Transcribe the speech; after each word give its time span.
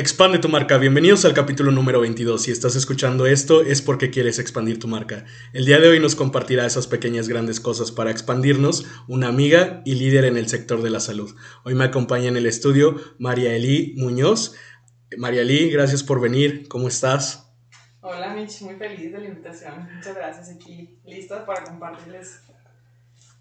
Expande 0.00 0.38
tu 0.38 0.48
marca. 0.48 0.78
Bienvenidos 0.78 1.26
al 1.26 1.34
capítulo 1.34 1.72
número 1.72 2.00
22. 2.00 2.44
Si 2.44 2.50
estás 2.50 2.74
escuchando 2.74 3.26
esto 3.26 3.60
es 3.60 3.82
porque 3.82 4.08
quieres 4.08 4.38
expandir 4.38 4.78
tu 4.78 4.88
marca. 4.88 5.26
El 5.52 5.66
día 5.66 5.78
de 5.78 5.88
hoy 5.88 6.00
nos 6.00 6.16
compartirá 6.16 6.64
esas 6.64 6.86
pequeñas 6.86 7.28
grandes 7.28 7.60
cosas 7.60 7.92
para 7.92 8.10
expandirnos 8.10 8.86
una 9.08 9.28
amiga 9.28 9.82
y 9.84 9.96
líder 9.96 10.24
en 10.24 10.38
el 10.38 10.48
sector 10.48 10.80
de 10.80 10.88
la 10.88 11.00
salud. 11.00 11.36
Hoy 11.64 11.74
me 11.74 11.84
acompaña 11.84 12.28
en 12.28 12.38
el 12.38 12.46
estudio 12.46 12.98
María 13.18 13.54
Elí 13.54 13.92
Muñoz. 13.98 14.54
María 15.18 15.42
Elí, 15.42 15.68
gracias 15.68 16.02
por 16.02 16.18
venir. 16.18 16.66
¿Cómo 16.68 16.88
estás? 16.88 17.52
Hola 18.00 18.32
Mitch, 18.32 18.62
muy 18.62 18.76
feliz 18.76 19.12
de 19.12 19.18
la 19.18 19.28
invitación. 19.28 19.86
Muchas 19.94 20.16
gracias 20.16 20.48
aquí, 20.48 20.98
lista 21.04 21.44
para 21.44 21.62
compartirles 21.64 22.40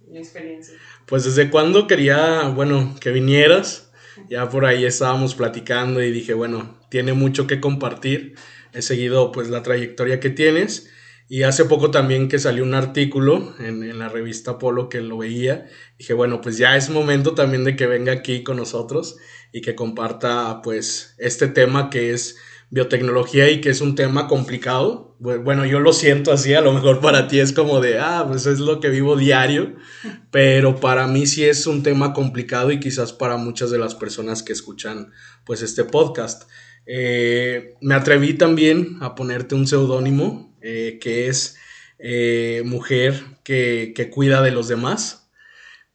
mi 0.10 0.18
experiencia. 0.18 0.76
Pues 1.06 1.24
desde 1.24 1.50
cuándo 1.50 1.88
quería, 1.88 2.50
bueno, 2.50 2.98
que 3.00 3.12
vinieras 3.12 3.89
ya 4.30 4.50
por 4.50 4.66
ahí 4.66 4.86
estábamos 4.86 5.36
platicando 5.36 6.02
y 6.02 6.12
dije, 6.12 6.34
bueno, 6.34 6.78
tiene 6.90 7.14
mucho 7.14 7.48
que 7.48 7.60
compartir. 7.60 8.36
He 8.74 8.82
seguido 8.82 9.32
pues 9.32 9.50
la 9.50 9.64
trayectoria 9.64 10.20
que 10.20 10.30
tienes 10.30 10.90
y 11.28 11.44
hace 11.44 11.66
poco 11.66 11.92
también 11.92 12.28
que 12.28 12.40
salió 12.40 12.64
un 12.64 12.74
artículo 12.74 13.56
en, 13.60 13.84
en, 13.84 14.00
la 14.00 14.10
revista 14.10 14.58
Polo 14.58 14.90
que 14.90 15.02
lo 15.02 15.20
veía. 15.20 15.68
Dije, 15.98 16.14
bueno, 16.14 16.42
pues 16.42 16.58
ya 16.58 16.76
es 16.76 16.90
momento 16.90 17.36
también 17.36 17.64
de 17.64 17.76
que 17.76 17.86
venga 17.86 18.12
aquí 18.12 18.44
con 18.44 18.58
nosotros 18.58 19.18
y 19.52 19.62
que 19.62 19.76
comparta 19.76 20.62
pues 20.64 21.16
este 21.20 21.48
tema 21.48 21.90
que 21.90 22.14
es 22.14 22.38
biotecnología 22.70 23.50
y 23.50 23.62
que 23.62 23.70
es 23.70 23.82
un 23.82 23.96
tema 23.96 24.28
complicado. 24.28 25.16
Bueno, 25.20 25.66
yo 25.66 25.80
lo 25.80 25.92
siento 25.92 26.32
así, 26.32 26.54
a 26.54 26.62
lo 26.62 26.72
mejor 26.72 27.00
para 27.02 27.28
ti 27.28 27.40
es 27.40 27.52
como 27.52 27.82
de, 27.82 28.00
ah, 28.00 28.26
pues 28.28 28.46
es 28.46 28.60
lo 28.60 28.80
que 28.80 28.90
vivo 28.90 29.16
diario, 29.16 29.76
pero 30.32 30.80
para 30.80 31.08
mí 31.08 31.28
sí 31.28 31.44
es 31.46 31.68
un 31.68 31.84
tema 31.84 32.14
complicado 32.14 32.72
y 32.72 32.80
quizás 32.80 33.14
para 33.14 33.38
muchas 33.38 33.72
de 33.72 33.80
las 33.80 33.96
personas 33.96 34.44
que 34.44 34.54
escuchan 34.54 35.12
pues 35.46 35.62
este 35.62 35.84
podcast. 35.84 36.50
Eh, 36.86 37.76
me 37.82 37.96
atreví 37.96 38.34
también 38.34 38.98
a 39.02 39.14
ponerte 39.14 39.56
un 39.56 39.68
seudónimo 39.68 40.58
eh, 40.62 40.98
que 41.02 41.28
es 41.28 41.58
eh, 42.00 42.64
mujer 42.66 43.22
que, 43.44 43.94
que 43.96 44.10
cuida 44.10 44.42
de 44.42 44.52
los 44.52 44.68
demás. 44.68 45.30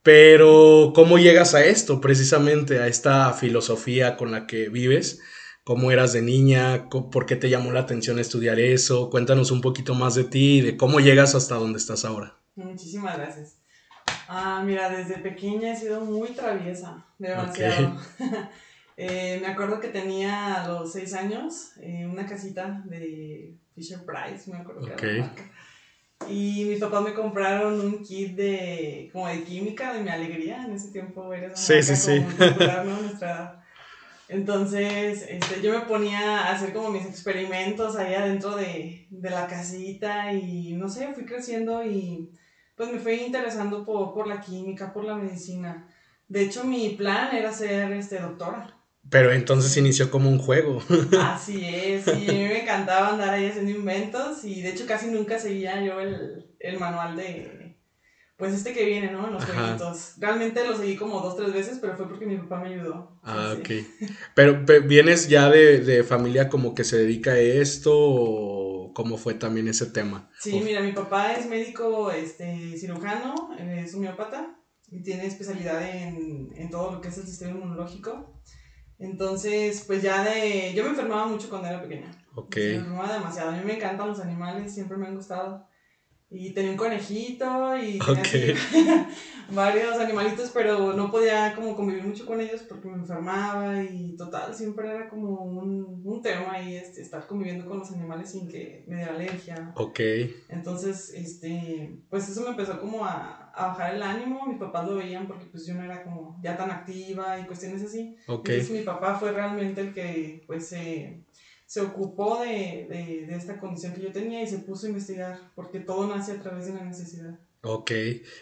Pero, 0.02 0.92
¿cómo 0.94 1.18
llegas 1.18 1.54
a 1.54 1.64
esto, 1.64 1.98
precisamente, 1.98 2.78
a 2.78 2.88
esta 2.88 3.32
filosofía 3.32 4.18
con 4.18 4.32
la 4.32 4.46
que 4.46 4.68
vives? 4.68 5.20
Cómo 5.64 5.90
eras 5.90 6.12
de 6.12 6.22
niña, 6.22 6.88
por 6.90 7.26
qué 7.26 7.36
te 7.36 7.48
llamó 7.48 7.72
la 7.72 7.80
atención 7.80 8.18
estudiar 8.18 8.60
eso. 8.60 9.10
Cuéntanos 9.10 9.50
un 9.50 9.62
poquito 9.62 9.94
más 9.94 10.14
de 10.14 10.24
ti 10.24 10.58
y 10.58 10.60
de 10.60 10.76
cómo 10.76 11.00
llegas 11.00 11.34
hasta 11.34 11.56
donde 11.56 11.78
estás 11.78 12.04
ahora. 12.04 12.36
Muchísimas 12.54 13.16
gracias. 13.16 13.56
Ah, 14.28 14.62
mira, 14.64 14.90
desde 14.90 15.18
pequeña 15.18 15.72
he 15.72 15.76
sido 15.76 16.02
muy 16.02 16.28
traviesa, 16.28 17.04
demasiado. 17.18 17.96
eh, 18.96 19.38
me 19.40 19.48
acuerdo 19.48 19.80
que 19.80 19.88
tenía 19.88 20.62
a 20.62 20.68
los 20.68 20.92
seis 20.92 21.14
años 21.14 21.72
eh, 21.80 22.06
una 22.06 22.26
casita 22.26 22.82
de 22.86 23.54
Fisher 23.74 24.00
Price, 24.04 24.50
me 24.50 24.58
acuerdo 24.58 24.82
que 24.82 24.92
era 24.92 25.02
la 25.02 25.26
marca. 25.26 25.42
Y 26.28 26.64
mis 26.64 26.78
papás 26.78 27.02
me 27.02 27.12
compraron 27.12 27.80
un 27.80 28.02
kit 28.02 28.34
de 28.34 29.10
como 29.12 29.28
de 29.28 29.42
química 29.42 29.92
de 29.92 30.00
mi 30.00 30.08
alegría. 30.08 30.64
En 30.64 30.72
ese 30.72 30.90
tiempo 30.90 31.34
era 31.34 31.54
sí, 31.54 31.82
sí, 31.82 31.96
sí. 31.96 32.20
popular, 32.20 32.86
¿no? 32.86 33.00
Nuestra 33.02 33.63
entonces, 34.28 35.26
este, 35.28 35.60
yo 35.62 35.72
me 35.72 35.84
ponía 35.86 36.38
a 36.40 36.52
hacer 36.52 36.72
como 36.72 36.90
mis 36.90 37.04
experimentos 37.04 37.96
ahí 37.96 38.14
adentro 38.14 38.56
de, 38.56 39.06
de 39.10 39.30
la 39.30 39.46
casita 39.46 40.32
y 40.32 40.72
no 40.72 40.88
sé, 40.88 41.12
fui 41.14 41.24
creciendo 41.24 41.84
y 41.84 42.30
pues 42.76 42.90
me 42.90 42.98
fui 42.98 43.14
interesando 43.14 43.84
por, 43.84 44.14
por 44.14 44.26
la 44.26 44.40
química, 44.40 44.92
por 44.92 45.04
la 45.04 45.14
medicina. 45.14 45.86
De 46.28 46.42
hecho, 46.42 46.64
mi 46.64 46.90
plan 46.90 47.34
era 47.36 47.52
ser 47.52 47.92
este, 47.92 48.18
doctora. 48.18 48.74
Pero 49.10 49.30
entonces 49.32 49.76
inició 49.76 50.10
como 50.10 50.30
un 50.30 50.38
juego. 50.38 50.82
Así 51.20 51.62
es, 51.62 52.06
y 52.06 52.28
a 52.28 52.32
mí 52.32 52.38
me 52.38 52.62
encantaba 52.62 53.10
andar 53.10 53.30
ahí 53.34 53.46
haciendo 53.46 53.70
inventos 53.70 54.42
y 54.44 54.62
de 54.62 54.70
hecho 54.70 54.86
casi 54.86 55.08
nunca 55.08 55.38
seguía 55.38 55.84
yo 55.84 56.00
el, 56.00 56.46
el 56.58 56.78
manual 56.78 57.14
de, 57.14 57.63
pues 58.36 58.52
este 58.52 58.72
que 58.72 58.84
viene, 58.84 59.12
¿no? 59.12 59.26
En 59.28 59.34
los 59.34 59.44
jueguitos. 59.44 60.14
Realmente 60.18 60.66
lo 60.66 60.76
seguí 60.76 60.96
como 60.96 61.20
dos, 61.20 61.36
tres 61.36 61.52
veces, 61.52 61.78
pero 61.80 61.96
fue 61.96 62.08
porque 62.08 62.26
mi 62.26 62.36
papá 62.36 62.60
me 62.60 62.74
ayudó. 62.74 63.20
Ah, 63.22 63.54
ok. 63.56 63.68
Pero, 64.34 64.64
¿vienes 64.86 65.28
ya 65.28 65.48
de, 65.48 65.80
de, 65.80 66.02
familia 66.02 66.48
como 66.48 66.74
que 66.74 66.82
se 66.82 66.98
dedica 66.98 67.32
a 67.32 67.38
esto 67.38 67.92
o 67.94 68.92
cómo 68.92 69.18
fue 69.18 69.34
también 69.34 69.68
ese 69.68 69.86
tema? 69.86 70.30
Sí, 70.40 70.60
mira, 70.64 70.80
mi 70.80 70.92
papá 70.92 71.34
es 71.34 71.46
médico 71.46 72.10
este, 72.10 72.76
cirujano, 72.76 73.50
es 73.58 73.94
homeópata 73.94 74.58
y 74.90 75.02
tiene 75.02 75.26
especialidad 75.26 75.82
en, 75.88 76.50
en 76.56 76.70
todo 76.70 76.90
lo 76.90 77.00
que 77.00 77.08
es 77.08 77.18
el 77.18 77.26
sistema 77.26 77.52
inmunológico. 77.52 78.40
Entonces, 78.98 79.84
pues 79.86 80.02
ya 80.02 80.24
de... 80.24 80.72
Yo 80.74 80.82
me 80.84 80.90
enfermaba 80.90 81.26
mucho 81.26 81.48
cuando 81.48 81.68
era 81.68 81.82
pequeña. 81.82 82.10
Ok. 82.34 82.56
Me 82.56 82.74
enfermaba 82.74 83.12
demasiado. 83.12 83.50
A 83.50 83.56
mí 83.56 83.64
me 83.64 83.76
encantan 83.76 84.08
los 84.08 84.20
animales, 84.20 84.74
siempre 84.74 84.96
me 84.96 85.06
han 85.06 85.16
gustado. 85.16 85.68
Y 86.34 86.50
tenía 86.50 86.72
un 86.72 86.76
conejito 86.76 87.76
y 87.76 87.98
tenía 87.98 89.08
varios 89.50 89.98
animalitos, 89.98 90.50
pero 90.52 90.92
no 90.92 91.10
podía 91.10 91.54
como 91.54 91.76
convivir 91.76 92.04
mucho 92.04 92.26
con 92.26 92.40
ellos 92.40 92.62
porque 92.68 92.88
me 92.88 92.96
enfermaba 92.96 93.82
y 93.82 94.16
total, 94.16 94.54
siempre 94.54 94.88
era 94.88 95.08
como 95.08 95.44
un, 95.44 96.02
un 96.04 96.22
tema 96.22 96.52
ahí 96.52 96.76
este, 96.76 97.02
estar 97.02 97.26
conviviendo 97.26 97.66
con 97.66 97.78
los 97.78 97.90
animales 97.92 98.30
sin 98.30 98.48
que 98.48 98.84
me 98.88 98.96
diera 98.96 99.14
alergia. 99.14 99.72
Ok. 99.76 100.00
Entonces, 100.48 101.12
este, 101.14 101.98
pues 102.10 102.28
eso 102.28 102.42
me 102.42 102.50
empezó 102.50 102.80
como 102.80 103.04
a, 103.04 103.52
a 103.54 103.68
bajar 103.68 103.94
el 103.94 104.02
ánimo, 104.02 104.46
mis 104.46 104.58
papás 104.58 104.88
lo 104.88 104.96
veían 104.96 105.26
porque 105.26 105.46
pues 105.46 105.66
yo 105.66 105.74
no 105.74 105.84
era 105.84 106.02
como 106.02 106.38
ya 106.42 106.56
tan 106.56 106.70
activa 106.70 107.38
y 107.38 107.44
cuestiones 107.44 107.82
así. 107.82 108.16
Ok. 108.26 108.48
Entonces 108.48 108.70
mi 108.70 108.82
papá 108.82 109.16
fue 109.18 109.32
realmente 109.32 109.80
el 109.80 109.94
que 109.94 110.42
pues 110.46 110.68
se 110.68 111.24
se 111.66 111.80
ocupó 111.80 112.40
de, 112.40 112.86
de, 112.88 113.26
de, 113.26 113.36
esta 113.36 113.58
condición 113.58 113.94
que 113.94 114.02
yo 114.02 114.12
tenía 114.12 114.42
y 114.42 114.46
se 114.46 114.58
puso 114.58 114.86
a 114.86 114.90
investigar, 114.90 115.52
porque 115.54 115.80
todo 115.80 116.06
nace 116.06 116.32
a 116.32 116.40
través 116.40 116.66
de 116.66 116.74
la 116.74 116.84
necesidad. 116.84 117.38
Ok, 117.62 117.90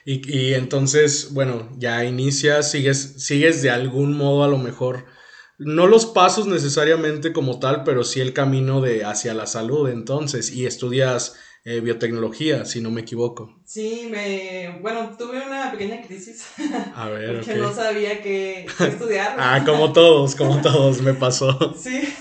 y, 0.05 0.37
y 0.37 0.55
entonces, 0.55 1.33
bueno, 1.33 1.71
ya 1.79 2.05
inicias, 2.05 2.71
sigues, 2.71 3.25
sigues 3.25 3.63
de 3.63 3.71
algún 3.71 4.17
modo 4.17 4.43
a 4.43 4.49
lo 4.49 4.59
mejor, 4.59 5.05
no 5.59 5.87
los 5.87 6.07
pasos 6.07 6.47
necesariamente 6.47 7.33
como 7.33 7.61
tal, 7.61 7.85
pero 7.85 8.03
sí 8.03 8.21
el 8.21 8.33
camino 8.33 8.81
de 8.81 9.05
hacia 9.05 9.35
la 9.35 9.47
salud 9.47 9.89
entonces, 9.89 10.51
y 10.51 10.67
estudias 10.67 11.37
eh, 11.65 11.79
biotecnología, 11.79 12.65
si 12.65 12.81
no 12.81 12.91
me 12.91 13.03
equivoco. 13.03 13.61
Sí, 13.65 14.09
me, 14.11 14.81
bueno, 14.83 15.17
tuve 15.17 15.47
una 15.47 15.71
pequeña 15.71 16.03
crisis. 16.03 16.47
A 16.97 17.09
ver, 17.09 17.37
porque 17.45 17.55
no 17.55 17.73
sabía 17.73 18.21
qué 18.21 18.67
estudiar. 18.81 19.37
ah, 19.39 19.63
como 19.65 19.93
todos, 19.93 20.35
como 20.35 20.61
todos, 20.63 21.01
me 21.01 21.15
pasó. 21.15 21.75
Sí. 21.79 22.13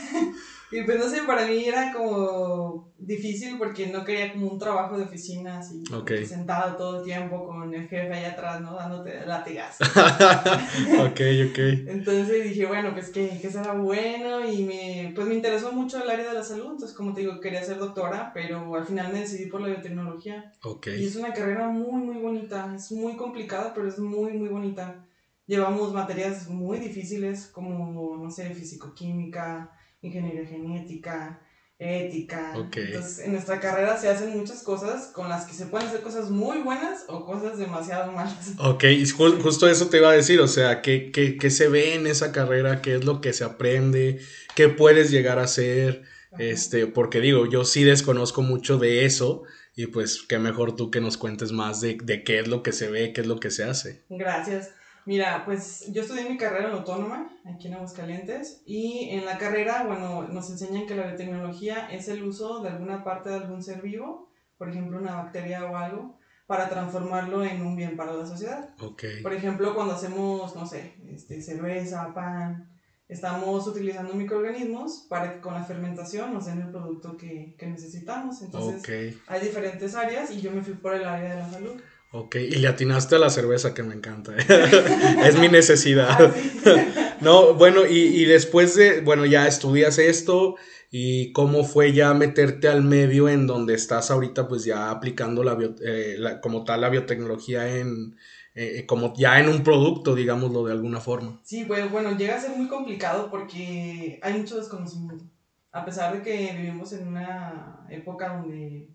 Y 0.71 0.83
pues 0.83 0.97
no 0.97 1.09
sé, 1.09 1.23
para 1.23 1.45
mí 1.45 1.65
era 1.65 1.91
como 1.91 2.93
difícil 2.97 3.57
porque 3.57 3.87
no 3.87 4.05
quería 4.05 4.31
como 4.31 4.47
un 4.47 4.59
trabajo 4.59 4.97
de 4.97 5.03
oficina 5.03 5.59
así, 5.59 5.83
okay. 5.93 6.25
sentado 6.25 6.77
todo 6.77 6.99
el 6.99 7.03
tiempo 7.05 7.45
con 7.45 7.73
el 7.73 7.89
jefe 7.89 8.13
ahí 8.13 8.25
atrás, 8.25 8.61
¿no? 8.61 8.75
Dándote 8.75 9.25
latigas. 9.25 9.77
ok, 9.81 11.19
ok. 11.49 11.59
Entonces 11.87 12.43
dije, 12.43 12.65
bueno, 12.67 12.93
pues 12.93 13.09
que, 13.09 13.39
que 13.41 13.49
será 13.49 13.73
bueno 13.73 14.47
y 14.47 14.63
me, 14.63 15.11
pues 15.15 15.27
me 15.27 15.35
interesó 15.35 15.71
mucho 15.71 16.01
el 16.01 16.09
área 16.09 16.29
de 16.29 16.33
la 16.35 16.43
salud, 16.43 16.71
entonces 16.71 16.95
como 16.95 17.13
te 17.13 17.21
digo, 17.21 17.39
quería 17.41 17.63
ser 17.63 17.77
doctora, 17.77 18.31
pero 18.33 18.75
al 18.75 18.85
final 18.85 19.11
me 19.11 19.21
decidí 19.21 19.47
por 19.47 19.61
la 19.61 19.67
biotecnología. 19.67 20.53
Ok. 20.63 20.87
Y 20.87 21.05
es 21.05 21.15
una 21.15 21.33
carrera 21.33 21.67
muy, 21.67 22.01
muy 22.01 22.21
bonita, 22.21 22.73
es 22.75 22.91
muy 22.91 23.17
complicada, 23.17 23.73
pero 23.73 23.87
es 23.87 23.99
muy, 23.99 24.33
muy 24.33 24.49
bonita. 24.49 25.05
Llevamos 25.47 25.91
materias 25.91 26.47
muy 26.47 26.79
difíciles 26.79 27.47
como, 27.47 28.17
no 28.17 28.29
sé, 28.29 28.53
físico-química, 28.53 29.71
ingeniería 30.01 30.45
genética, 30.45 31.41
ética. 31.81 32.53
Okay. 32.67 32.85
Entonces, 32.87 33.19
en 33.25 33.31
nuestra 33.31 33.59
carrera 33.59 33.97
se 33.97 34.07
hacen 34.07 34.37
muchas 34.37 34.61
cosas 34.61 35.07
con 35.07 35.29
las 35.29 35.45
que 35.45 35.53
se 35.53 35.65
pueden 35.65 35.87
hacer 35.87 36.01
cosas 36.01 36.29
muy 36.29 36.59
buenas 36.59 37.05
o 37.07 37.25
cosas 37.25 37.57
demasiado 37.57 38.11
malas. 38.11 38.53
Ok, 38.59 38.83
y 38.83 39.05
justo 39.07 39.67
eso 39.67 39.87
te 39.89 39.97
iba 39.97 40.11
a 40.11 40.13
decir, 40.13 40.39
o 40.41 40.47
sea, 40.47 40.81
¿qué, 40.81 41.11
qué, 41.11 41.37
qué 41.37 41.49
se 41.49 41.67
ve 41.67 41.95
en 41.95 42.05
esa 42.05 42.31
carrera? 42.31 42.81
¿Qué 42.81 42.95
es 42.95 43.03
lo 43.03 43.19
que 43.19 43.33
se 43.33 43.43
aprende? 43.43 44.19
¿Qué 44.55 44.69
puedes 44.69 45.09
llegar 45.09 45.39
a 45.39 45.43
hacer? 45.43 46.03
Ajá. 46.31 46.43
Este, 46.43 46.87
porque 46.87 47.19
digo, 47.19 47.47
yo 47.47 47.65
sí 47.65 47.83
desconozco 47.83 48.41
mucho 48.41 48.77
de 48.77 49.05
eso 49.05 49.43
y 49.75 49.87
pues 49.87 50.21
qué 50.27 50.39
mejor 50.39 50.75
tú 50.75 50.91
que 50.91 51.01
nos 51.01 51.17
cuentes 51.17 51.51
más 51.51 51.81
de, 51.81 51.97
de 52.03 52.23
qué 52.23 52.39
es 52.39 52.47
lo 52.47 52.61
que 52.63 52.71
se 52.71 52.89
ve, 52.89 53.11
qué 53.11 53.21
es 53.21 53.27
lo 53.27 53.39
que 53.39 53.49
se 53.49 53.63
hace. 53.63 54.03
Gracias. 54.09 54.69
Mira, 55.05 55.43
pues 55.45 55.91
yo 55.91 56.03
estudié 56.03 56.29
mi 56.29 56.37
carrera 56.37 56.69
en 56.69 56.75
autónoma, 56.75 57.29
aquí 57.45 57.67
en 57.67 57.73
Aguascalientes, 57.75 58.61
y 58.65 59.09
en 59.09 59.25
la 59.25 59.37
carrera, 59.37 59.83
bueno, 59.83 60.27
nos 60.27 60.49
enseñan 60.49 60.85
que 60.85 60.95
la 60.95 61.07
biotecnología 61.07 61.87
es 61.91 62.07
el 62.07 62.23
uso 62.23 62.61
de 62.61 62.69
alguna 62.69 63.03
parte 63.03 63.29
de 63.29 63.35
algún 63.35 63.63
ser 63.63 63.81
vivo, 63.81 64.29
por 64.57 64.69
ejemplo, 64.69 64.99
una 64.99 65.15
bacteria 65.15 65.65
o 65.65 65.75
algo, 65.75 66.19
para 66.45 66.69
transformarlo 66.69 67.43
en 67.43 67.65
un 67.65 67.75
bien 67.75 67.95
para 67.95 68.13
la 68.13 68.25
sociedad. 68.25 68.75
Okay. 68.79 69.23
Por 69.23 69.33
ejemplo, 69.33 69.73
cuando 69.73 69.93
hacemos, 69.93 70.55
no 70.55 70.65
sé, 70.65 70.95
este, 71.07 71.41
cerveza, 71.41 72.13
pan, 72.13 72.69
estamos 73.07 73.67
utilizando 73.67 74.13
microorganismos 74.13 75.05
para 75.09 75.33
que 75.33 75.41
con 75.41 75.53
la 75.53 75.63
fermentación 75.63 76.33
nos 76.33 76.45
den 76.45 76.61
el 76.61 76.69
producto 76.69 77.17
que, 77.17 77.55
que 77.57 77.67
necesitamos. 77.67 78.41
Entonces, 78.41 78.81
okay. 78.81 79.19
hay 79.27 79.41
diferentes 79.41 79.95
áreas 79.95 80.31
y 80.31 80.41
yo 80.41 80.51
me 80.51 80.61
fui 80.61 80.73
por 80.73 80.93
el 80.93 81.05
área 81.05 81.35
de 81.35 81.39
la 81.41 81.49
salud. 81.49 81.81
Ok, 82.13 82.35
y 82.35 82.55
le 82.55 82.67
atinaste 82.67 83.15
a 83.15 83.19
la 83.19 83.29
cerveza 83.29 83.73
que 83.73 83.83
me 83.83 83.95
encanta. 83.95 84.35
es 85.25 85.39
mi 85.39 85.47
necesidad. 85.47 86.09
Ah, 86.09 87.15
no, 87.21 87.53
bueno, 87.53 87.85
y, 87.85 87.99
y, 87.99 88.25
después 88.25 88.75
de, 88.75 88.99
bueno, 88.99 89.25
ya 89.25 89.47
estudias 89.47 89.97
esto 89.97 90.55
y 90.89 91.31
cómo 91.31 91.63
fue 91.63 91.93
ya 91.93 92.13
meterte 92.13 92.67
al 92.67 92.83
medio 92.83 93.29
en 93.29 93.47
donde 93.47 93.75
estás 93.75 94.11
ahorita, 94.11 94.49
pues 94.49 94.65
ya 94.65 94.91
aplicando 94.91 95.41
la, 95.41 95.57
eh, 95.85 96.17
como 96.41 96.65
tal 96.65 96.81
la 96.81 96.89
biotecnología 96.89 97.77
en, 97.77 98.17
eh, 98.55 98.85
como 98.85 99.13
ya 99.15 99.39
en 99.39 99.47
un 99.47 99.63
producto, 99.63 100.13
digámoslo 100.13 100.65
de 100.65 100.73
alguna 100.73 100.99
forma. 100.99 101.39
Sí, 101.43 101.63
pues 101.63 101.89
bueno, 101.89 102.17
llega 102.17 102.35
a 102.35 102.41
ser 102.41 102.57
muy 102.57 102.67
complicado 102.67 103.31
porque 103.31 104.19
hay 104.21 104.33
mucho 104.33 104.57
desconocimiento. 104.57 105.23
A 105.71 105.85
pesar 105.85 106.13
de 106.13 106.21
que 106.21 106.53
vivimos 106.57 106.91
en 106.91 107.07
una 107.07 107.87
época 107.89 108.35
donde 108.35 108.89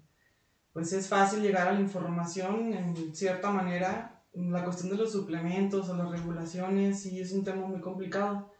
pues 0.77 0.93
es 0.93 1.09
fácil 1.09 1.41
llegar 1.41 1.69
a 1.69 1.73
la 1.73 1.81
información 1.81 2.75
en 2.75 3.17
cierta 3.17 3.51
manera, 3.51 4.23
la 4.35 4.63
cuestión 4.63 4.91
de 4.91 4.99
los 4.99 5.11
suplementos 5.11 5.89
o 5.89 5.97
las 5.97 6.11
regulaciones 6.11 7.01
sí 7.01 7.19
es 7.19 7.33
un 7.33 7.45
tema 7.45 7.67
muy 7.67 7.81
complicado 7.81 8.53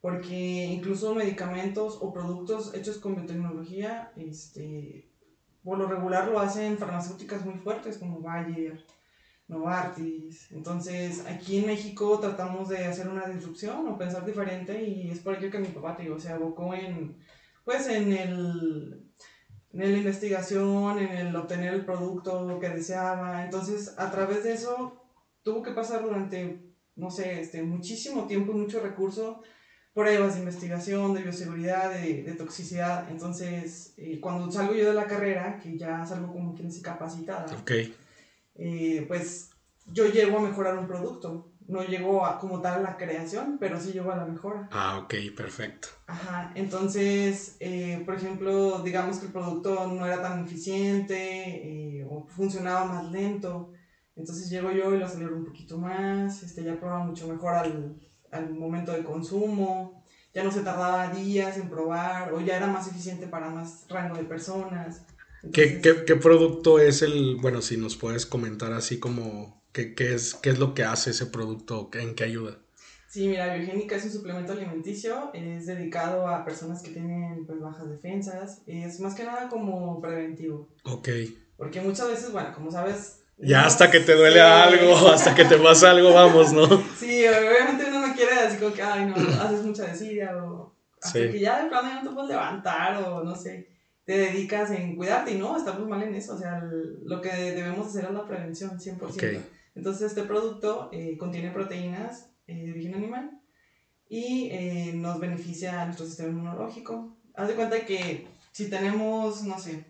porque 0.00 0.66
incluso 0.66 1.16
medicamentos 1.16 1.98
o 2.00 2.12
productos 2.12 2.72
hechos 2.76 2.98
con 2.98 3.16
biotecnología, 3.16 4.12
este, 4.14 5.10
por 5.64 5.76
lo 5.78 5.88
regular 5.88 6.28
lo 6.28 6.38
hacen 6.38 6.78
farmacéuticas 6.78 7.44
muy 7.44 7.58
fuertes 7.58 7.98
como 7.98 8.20
Bayer, 8.20 8.86
Novartis. 9.48 10.52
Entonces, 10.52 11.26
aquí 11.26 11.58
en 11.58 11.66
México 11.66 12.20
tratamos 12.20 12.68
de 12.68 12.84
hacer 12.84 13.08
una 13.08 13.26
disrupción 13.26 13.88
o 13.88 13.98
pensar 13.98 14.24
diferente 14.24 14.80
y 14.80 15.10
es 15.10 15.18
por 15.18 15.34
ello 15.34 15.50
que 15.50 15.58
mi 15.58 15.66
papá, 15.66 15.96
te 15.96 16.04
digo, 16.04 16.20
se 16.20 16.28
abocó 16.28 16.72
en, 16.72 17.16
pues, 17.64 17.88
en 17.88 18.12
el 18.12 19.10
en 19.82 19.92
la 19.92 19.98
investigación, 19.98 20.98
en 20.98 21.12
el 21.12 21.36
obtener 21.36 21.74
el 21.74 21.84
producto 21.84 22.58
que 22.60 22.68
deseaba. 22.68 23.44
Entonces, 23.44 23.94
a 23.98 24.10
través 24.10 24.44
de 24.44 24.52
eso, 24.52 25.02
tuvo 25.42 25.62
que 25.62 25.72
pasar 25.72 26.02
durante, 26.02 26.60
no 26.96 27.10
sé, 27.10 27.40
este, 27.40 27.62
muchísimo 27.62 28.26
tiempo 28.26 28.52
y 28.52 28.56
mucho 28.56 28.80
recurso, 28.80 29.42
pruebas 29.92 30.34
de 30.34 30.40
investigación, 30.40 31.14
de 31.14 31.22
bioseguridad, 31.22 31.92
de, 31.92 32.22
de 32.22 32.32
toxicidad. 32.32 33.10
Entonces, 33.10 33.94
eh, 33.96 34.20
cuando 34.20 34.50
salgo 34.50 34.74
yo 34.74 34.86
de 34.86 34.94
la 34.94 35.06
carrera, 35.06 35.58
que 35.60 35.76
ya 35.76 36.04
salgo 36.06 36.32
como 36.32 36.54
quien 36.54 36.70
se 36.70 36.82
capacitada, 36.82 37.46
okay. 37.60 37.94
Eh, 38.56 39.04
pues 39.08 39.50
yo 39.86 40.06
llego 40.06 40.38
a 40.38 40.42
mejorar 40.42 40.78
un 40.78 40.86
producto. 40.86 41.52
No 41.66 41.82
llego 41.82 42.26
a, 42.26 42.38
como 42.38 42.60
tal 42.60 42.82
la 42.82 42.96
creación, 42.96 43.56
pero 43.58 43.80
sí 43.80 43.92
llego 43.92 44.12
a 44.12 44.16
la 44.16 44.26
mejora. 44.26 44.68
Ah, 44.70 44.98
ok, 44.98 45.14
perfecto. 45.34 45.88
Ajá, 46.06 46.52
entonces, 46.54 47.56
eh, 47.60 48.02
por 48.04 48.16
ejemplo, 48.16 48.80
digamos 48.82 49.18
que 49.18 49.26
el 49.26 49.32
producto 49.32 49.86
no 49.86 50.06
era 50.06 50.20
tan 50.20 50.44
eficiente 50.44 51.16
eh, 51.16 52.06
o 52.08 52.26
funcionaba 52.26 52.84
más 52.84 53.10
lento. 53.10 53.72
Entonces 54.16 54.48
llego 54.50 54.70
yo 54.70 54.94
y 54.94 54.98
lo 54.98 55.06
acelero 55.06 55.36
un 55.36 55.44
poquito 55.44 55.78
más, 55.78 56.42
este, 56.42 56.62
ya 56.62 56.78
probaba 56.78 57.04
mucho 57.04 57.26
mejor 57.26 57.54
al, 57.54 57.96
al 58.30 58.50
momento 58.50 58.92
de 58.92 59.02
consumo, 59.02 60.04
ya 60.34 60.44
no 60.44 60.50
se 60.50 60.60
tardaba 60.60 61.08
días 61.10 61.56
en 61.56 61.68
probar 61.68 62.32
o 62.32 62.40
ya 62.40 62.56
era 62.56 62.66
más 62.66 62.88
eficiente 62.88 63.26
para 63.26 63.48
más 63.50 63.86
rango 63.88 64.16
de 64.16 64.24
personas. 64.24 65.02
¿Qué, 65.52 65.80
qué, 65.80 66.04
qué, 66.04 66.16
producto 66.16 66.78
es 66.78 67.02
el, 67.02 67.36
bueno, 67.36 67.60
si 67.60 67.76
nos 67.76 67.96
puedes 67.96 68.24
comentar 68.24 68.72
así 68.72 68.98
como 68.98 69.53
qué, 69.74 69.94
qué, 69.94 70.14
es, 70.14 70.34
qué 70.34 70.50
es 70.50 70.58
lo 70.58 70.72
que 70.72 70.84
hace 70.84 71.10
ese 71.10 71.26
producto, 71.26 71.90
en 71.92 72.14
qué 72.14 72.24
ayuda? 72.24 72.56
Sí, 73.08 73.28
mira, 73.28 73.54
Biogénica 73.54 73.96
es 73.96 74.04
un 74.04 74.10
suplemento 74.10 74.52
alimenticio, 74.52 75.30
es 75.34 75.66
dedicado 75.66 76.26
a 76.26 76.44
personas 76.44 76.82
que 76.82 76.90
tienen 76.90 77.44
pues, 77.46 77.60
bajas 77.60 77.90
defensas, 77.90 78.62
es 78.66 78.98
más 79.00 79.14
que 79.14 79.24
nada 79.24 79.48
como 79.48 80.00
preventivo. 80.00 80.68
Ok. 80.84 81.08
Porque 81.56 81.80
muchas 81.80 82.08
veces, 82.08 82.32
bueno, 82.32 82.52
como 82.54 82.70
sabes... 82.70 83.20
Ya 83.36 83.66
hasta 83.66 83.90
que 83.90 84.00
te 84.00 84.14
duele 84.14 84.40
algo, 84.40 85.08
hasta 85.12 85.34
que 85.34 85.44
te 85.44 85.58
pasa 85.58 85.90
algo, 85.90 86.12
vamos, 86.12 86.52
¿no? 86.52 86.66
sí, 86.96 87.26
obviamente 87.26 87.84
uno 87.88 88.06
no 88.06 88.14
quiere 88.14 88.42
decir 88.42 88.60
como 88.60 88.74
que, 88.74 88.82
ay, 88.82 89.06
no, 89.06 89.14
haces 89.42 89.62
mucha 89.64 89.84
desidia 89.84 90.36
o... 90.42 90.72
Hasta 91.02 91.18
que 91.18 91.38
ya 91.38 91.62
de 91.62 91.68
plano 91.68 91.88
ya 91.88 92.02
no 92.02 92.08
te 92.08 92.14
puedes 92.14 92.30
levantar 92.30 92.96
o 93.02 93.22
no 93.22 93.36
sé 93.36 93.74
te 94.04 94.18
dedicas 94.18 94.70
en 94.70 94.96
cuidarte 94.96 95.32
y 95.32 95.38
no, 95.38 95.56
estamos 95.56 95.88
mal 95.88 96.02
en 96.02 96.14
eso, 96.14 96.34
o 96.34 96.38
sea, 96.38 96.62
lo 97.04 97.20
que 97.20 97.30
debemos 97.30 97.88
hacer 97.88 98.04
es 98.04 98.10
la 98.10 98.26
prevención, 98.26 98.78
100%. 98.78 99.40
Entonces, 99.74 100.08
este 100.08 100.22
producto 100.22 100.88
eh, 100.92 101.16
contiene 101.18 101.50
proteínas 101.50 102.30
eh, 102.46 102.64
de 102.64 102.72
origen 102.72 102.94
animal 102.94 103.40
y 104.08 104.48
eh, 104.50 104.92
nos 104.94 105.18
beneficia 105.18 105.82
a 105.82 105.86
nuestro 105.86 106.06
sistema 106.06 106.30
inmunológico. 106.30 107.16
Haz 107.34 107.48
de 107.48 107.54
cuenta 107.54 107.84
que 107.84 108.26
si 108.52 108.70
tenemos, 108.70 109.42
no 109.42 109.58
sé, 109.58 109.84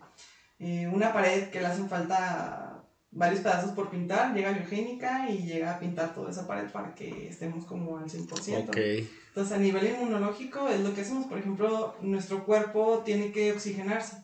una 0.91 1.13
pared 1.13 1.49
que 1.49 1.59
le 1.59 1.67
hacen 1.67 1.89
falta 1.89 2.65
varios 3.15 3.41
pedazos 3.41 3.71
por 3.71 3.89
pintar, 3.89 4.33
llega 4.33 4.51
biogénica 4.51 5.29
y 5.29 5.45
llega 5.45 5.75
a 5.75 5.79
pintar 5.79 6.13
toda 6.13 6.31
esa 6.31 6.47
pared 6.47 6.69
para 6.69 6.93
que 6.93 7.27
estemos 7.27 7.65
como 7.65 7.97
al 7.97 8.05
100%. 8.05 8.69
Okay. 8.69 9.09
Entonces, 9.29 9.53
a 9.53 9.59
nivel 9.59 9.87
inmunológico 9.87 10.67
es 10.67 10.81
lo 10.81 10.93
que 10.93 11.01
hacemos. 11.01 11.25
Por 11.27 11.37
ejemplo, 11.37 11.95
nuestro 12.01 12.45
cuerpo 12.45 13.03
tiene 13.05 13.31
que 13.31 13.53
oxigenarse. 13.53 14.23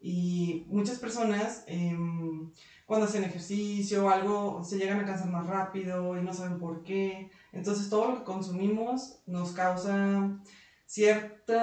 Y 0.00 0.64
muchas 0.68 0.98
personas, 0.98 1.64
em, 1.66 2.50
cuando 2.86 3.06
hacen 3.06 3.24
ejercicio 3.24 4.06
o 4.06 4.10
algo, 4.10 4.62
se 4.64 4.78
llegan 4.78 5.00
a 5.00 5.06
cansar 5.06 5.28
más 5.28 5.46
rápido 5.46 6.18
y 6.18 6.22
no 6.22 6.32
saben 6.32 6.58
por 6.58 6.82
qué. 6.82 7.30
Entonces, 7.52 7.88
todo 7.88 8.08
lo 8.08 8.18
que 8.18 8.24
consumimos 8.24 9.20
nos 9.26 9.52
causa 9.52 10.38
cierto 10.86 11.54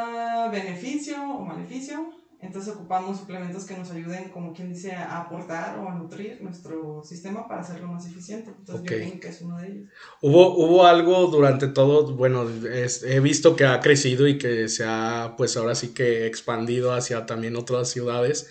beneficio 0.52 1.22
o 1.22 1.46
maleficio 1.46 2.22
entonces 2.42 2.74
ocupamos 2.74 3.20
suplementos 3.20 3.66
que 3.66 3.78
nos 3.78 3.92
ayuden, 3.92 4.30
como 4.30 4.52
quien 4.52 4.74
dice, 4.74 4.94
a 4.94 5.22
aportar 5.22 5.78
o 5.78 5.88
a 5.88 5.94
nutrir 5.94 6.42
nuestro 6.42 7.04
sistema 7.04 7.48
para 7.48 7.62
hacerlo 7.62 7.88
más 7.88 8.08
eficiente. 8.08 8.50
Entonces 8.58 8.82
okay. 8.82 9.20
que 9.20 9.28
es 9.28 9.42
uno 9.42 9.60
de 9.60 9.68
ellos. 9.68 9.90
¿Hubo, 10.22 10.58
hubo 10.58 10.86
algo 10.88 11.28
durante 11.28 11.68
todo, 11.68 12.16
bueno, 12.16 12.48
he 12.50 13.20
visto 13.20 13.56
que 13.56 13.66
ha 13.66 13.80
crecido 13.80 14.28
y 14.28 14.40
que 14.40 14.70
se 14.70 14.84
ha, 14.88 15.36
pues 15.38 15.56
ahora 15.56 15.76
sí 15.76 15.90
que 15.90 16.26
expandido 16.26 16.94
hacia 16.94 17.28
también 17.28 17.56
otras 17.56 17.90
ciudades. 17.90 18.50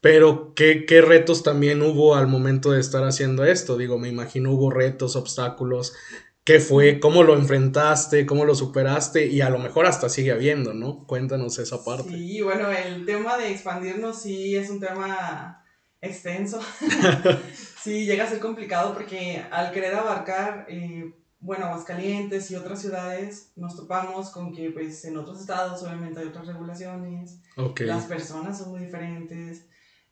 Pero, 0.00 0.54
¿qué, 0.54 0.84
¿qué, 0.86 1.00
retos 1.00 1.42
también 1.42 1.82
hubo 1.82 2.14
al 2.14 2.26
momento 2.26 2.72
de 2.72 2.80
estar 2.80 3.04
haciendo 3.04 3.44
esto? 3.44 3.76
Digo, 3.76 3.98
me 3.98 4.08
imagino 4.08 4.52
hubo 4.52 4.70
retos, 4.70 5.16
obstáculos 5.16 5.94
qué 6.46 6.60
fue, 6.60 7.00
cómo 7.00 7.24
lo 7.24 7.34
enfrentaste, 7.34 8.24
cómo 8.24 8.44
lo 8.44 8.54
superaste 8.54 9.26
y 9.26 9.40
a 9.40 9.50
lo 9.50 9.58
mejor 9.58 9.84
hasta 9.84 10.08
sigue 10.08 10.30
habiendo, 10.30 10.72
¿no? 10.74 11.04
Cuéntanos 11.04 11.58
esa 11.58 11.84
parte. 11.84 12.08
Sí, 12.08 12.40
bueno, 12.40 12.70
el 12.70 13.04
tema 13.04 13.36
de 13.36 13.50
expandirnos 13.50 14.22
sí 14.22 14.54
es 14.54 14.70
un 14.70 14.78
tema 14.78 15.64
extenso. 16.00 16.60
sí, 17.82 18.06
llega 18.06 18.24
a 18.24 18.28
ser 18.28 18.38
complicado 18.38 18.94
porque 18.94 19.44
al 19.50 19.72
querer 19.72 19.96
abarcar, 19.96 20.66
eh, 20.68 21.12
bueno, 21.40 21.66
Aguascalientes 21.66 22.48
y 22.52 22.54
otras 22.54 22.80
ciudades, 22.80 23.50
nos 23.56 23.74
topamos 23.74 24.30
con 24.30 24.54
que 24.54 24.70
pues 24.70 25.04
en 25.04 25.16
otros 25.16 25.40
estados 25.40 25.82
obviamente 25.82 26.20
hay 26.20 26.28
otras 26.28 26.46
regulaciones, 26.46 27.40
las 27.80 28.04
personas 28.04 28.56
son 28.56 28.70
muy 28.70 28.84
diferentes, 28.84 29.66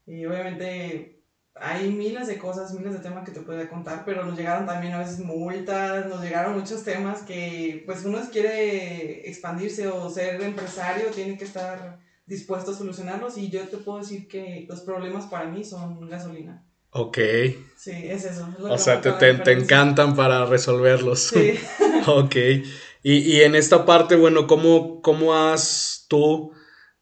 y 0.06 0.24
obviamente 0.26 1.14
hay 1.56 1.90
miles 1.90 2.26
de 2.26 2.38
cosas, 2.38 2.72
miles 2.72 2.94
de 2.94 2.98
temas 2.98 3.24
que 3.24 3.32
te 3.32 3.40
podría 3.40 3.68
contar, 3.68 4.02
pero 4.04 4.24
nos 4.24 4.36
llegaron 4.36 4.66
también 4.66 4.92
a 4.94 4.98
veces 4.98 5.20
multas, 5.20 6.06
nos 6.06 6.20
llegaron 6.20 6.58
muchos 6.58 6.82
temas 6.82 7.22
que 7.22 7.82
pues 7.86 8.04
uno 8.04 8.18
quiere 8.32 9.28
expandirse 9.28 9.86
o 9.86 10.10
ser 10.10 10.42
empresario, 10.42 11.06
tiene 11.14 11.38
que 11.38 11.44
estar 11.44 12.00
dispuesto 12.26 12.72
a 12.72 12.74
solucionarlos 12.74 13.38
y 13.38 13.50
yo 13.50 13.68
te 13.68 13.76
puedo 13.76 13.98
decir 13.98 14.26
que 14.26 14.66
los 14.68 14.80
problemas 14.80 15.26
para 15.26 15.46
mí 15.46 15.64
son 15.64 16.08
gasolina. 16.08 16.66
Ok. 16.90 17.18
Sí, 17.76 17.90
es 17.90 18.24
eso. 18.24 18.48
o 18.60 18.78
sea, 18.78 19.00
te, 19.00 19.12
te, 19.12 19.52
encantan 19.52 20.14
para 20.14 20.46
resolverlos. 20.46 21.20
Sí. 21.24 21.58
ok. 22.06 22.36
Y, 23.02 23.18
y, 23.18 23.42
en 23.42 23.54
esta 23.56 23.84
parte, 23.84 24.16
bueno, 24.16 24.46
¿cómo, 24.46 25.02
cómo 25.02 25.34
has 25.34 26.06
tú 26.08 26.52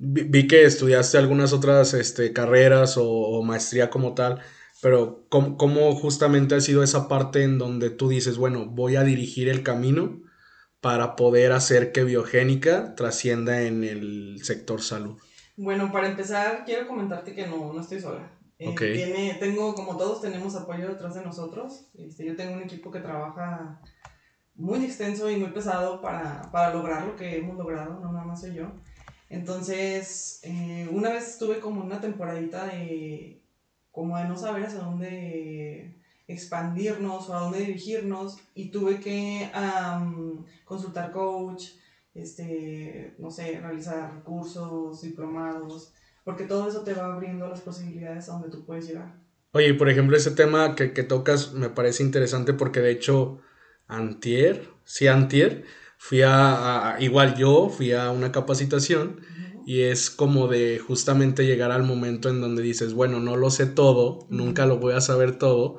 vi, 0.03 0.49
que 0.49 0.65
estudiaste 0.65 1.17
algunas 1.17 1.53
otras 1.53 1.95
este, 1.95 2.33
carreras 2.33 2.97
o, 2.99 3.43
maestría 3.43 3.89
como 3.89 4.15
tal, 4.15 4.41
pero 4.81 5.27
¿cómo, 5.29 5.95
justamente 5.95 6.57
ha 6.57 6.61
sido 6.61 6.83
esa 6.83 7.09
parte 7.09 7.45
en 7.45 7.59
donde 7.59 7.91
tú 7.91 8.09
dices, 8.09 8.37
bueno, 8.37 8.67
voy 8.67 8.97
a 8.97 9.05
dirigir 9.05 9.49
el 9.49 9.63
camino 9.63 10.21
para 10.81 11.15
poder 11.15 11.53
hacer 11.53 11.93
que 11.93 12.03
biogénica 12.03 12.97
trascienda 12.97 13.63
en 13.63 13.85
el 13.85 14.41
sector 14.43 14.83
salud? 14.83 15.17
Bueno, 15.57 15.93
para 15.93 16.09
empezar, 16.09 16.65
quiero 16.65 16.89
comentarte 16.89 17.35
que 17.35 17.47
no, 17.47 17.73
no 17.73 17.81
estoy 17.81 18.01
sola. 18.01 18.33
Eh, 18.59 18.75
tiene, 18.77 19.37
tengo, 19.39 19.75
como 19.75 19.97
todos 19.97 20.21
tenemos 20.21 20.57
apoyo 20.57 20.89
detrás 20.89 21.15
de 21.15 21.25
nosotros. 21.25 21.91
Este, 21.95 22.25
yo 22.27 22.35
tengo 22.35 22.55
un 22.55 22.63
equipo 22.63 22.91
que 22.91 23.01
trabaja 23.01 23.81
muy 24.55 24.85
extenso 24.85 25.31
y 25.31 25.37
muy 25.37 25.51
pesado 25.51 26.01
para, 26.01 26.51
para 26.51 26.73
lograr 26.73 27.07
lo 27.07 27.17
que 27.17 27.39
hemos 27.39 27.57
logrado, 27.57 28.01
no 28.01 28.13
nada 28.13 28.25
más 28.25 28.41
soy 28.41 28.55
yo. 28.55 28.73
Entonces, 29.33 30.41
eh, 30.43 30.87
una 30.93 31.09
vez 31.09 31.27
estuve 31.27 31.59
como 31.59 31.83
una 31.83 32.03
temporadita 32.03 32.67
de, 32.67 33.41
como 33.91 34.19
de 34.19 34.25
no 34.25 34.37
saber 34.37 34.67
hacia 34.67 34.81
dónde 34.81 35.97
expandirnos 36.29 37.31
o 37.31 37.35
a 37.35 37.41
dónde 37.41 37.61
dirigirnos 37.61 38.37
y 38.55 38.71
tuve 38.71 39.01
que 39.01 39.51
consultar 40.67 41.13
coach, 41.13 41.69
este, 42.15 43.15
no 43.19 43.31
sé, 43.31 43.59
realizar 43.59 44.23
cursos, 44.23 45.01
diplomados, 45.01 45.95
porque 46.25 46.45
todo 46.45 46.69
eso 46.69 46.83
te 46.83 46.93
va 46.93 47.15
abriendo 47.15 47.49
las 47.49 47.63
posibilidades 47.63 48.29
a 48.29 48.33
donde 48.33 48.51
tú 48.51 48.67
puedes 48.67 48.87
llegar. 48.87 49.15
Oye, 49.53 49.73
por 49.73 49.89
ejemplo, 49.89 50.15
ese 50.15 50.33
tema 50.33 50.75
que, 50.75 50.93
que 50.93 51.05
tocas 51.05 51.55
me 51.55 51.71
parece 51.71 52.03
interesante 52.03 52.53
porque 52.53 52.81
de 52.81 52.91
hecho, 52.91 53.41
antier, 53.87 54.69
sí, 54.85 55.07
antier, 55.07 55.65
fui 56.03 56.23
a, 56.25 56.97
igual 56.99 57.37
yo 57.37 57.69
fui 57.69 57.93
a 57.93 58.11
una 58.11 58.33
capacitación 58.33 59.21
y 59.65 59.83
es 59.83 60.11
como 60.11 60.49
de 60.49 60.81
justamente 60.85 61.47
llegar 61.47 61.71
al 61.71 61.85
momento 61.85 62.29
en 62.29 62.41
donde 62.41 62.61
dices, 62.61 62.93
bueno, 62.93 63.21
no 63.21 63.37
lo 63.37 63.51
sé 63.51 63.67
todo, 63.67 64.27
nunca 64.29 64.67
lo 64.67 64.79
voy 64.79 64.95
a 64.95 65.01
saber 65.01 65.39
todo, 65.39 65.77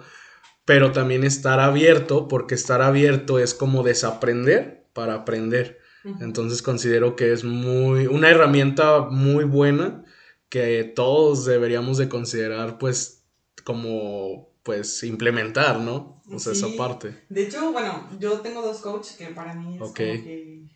pero 0.64 0.94
también 0.94 1.26
estar 1.26 1.60
abierto, 1.60 2.30
porque 2.30 2.56
estar 2.56 2.82
abierto 2.82 3.38
es 3.38 3.54
como 3.54 3.84
desaprender 3.84 4.88
para 4.94 5.16
aprender. 5.16 5.80
Entonces 6.22 6.62
considero 6.62 7.18
que 7.18 7.34
es 7.34 7.44
muy 7.44 8.08
una 8.08 8.30
herramienta 8.30 9.02
muy 9.02 9.44
buena 9.44 10.06
que 10.48 10.86
todos 10.86 11.44
deberíamos 11.44 11.98
de 11.98 12.08
considerar 12.08 12.78
pues 12.78 13.26
como 13.66 14.53
pues 14.64 15.04
implementar, 15.04 15.80
¿no? 15.80 16.22
O 16.32 16.40
sea, 16.40 16.54
esa 16.54 16.68
parte. 16.78 17.26
De 17.30 17.44
hecho, 17.44 17.72
bueno, 17.72 18.10
yo 18.20 18.40
tengo 18.40 18.62
dos 18.62 18.80
coaches 18.80 19.18
que 19.18 19.28
para 19.28 19.54
mí 19.54 19.76
es 19.76 19.80
como 19.80 19.94
que 19.94 20.70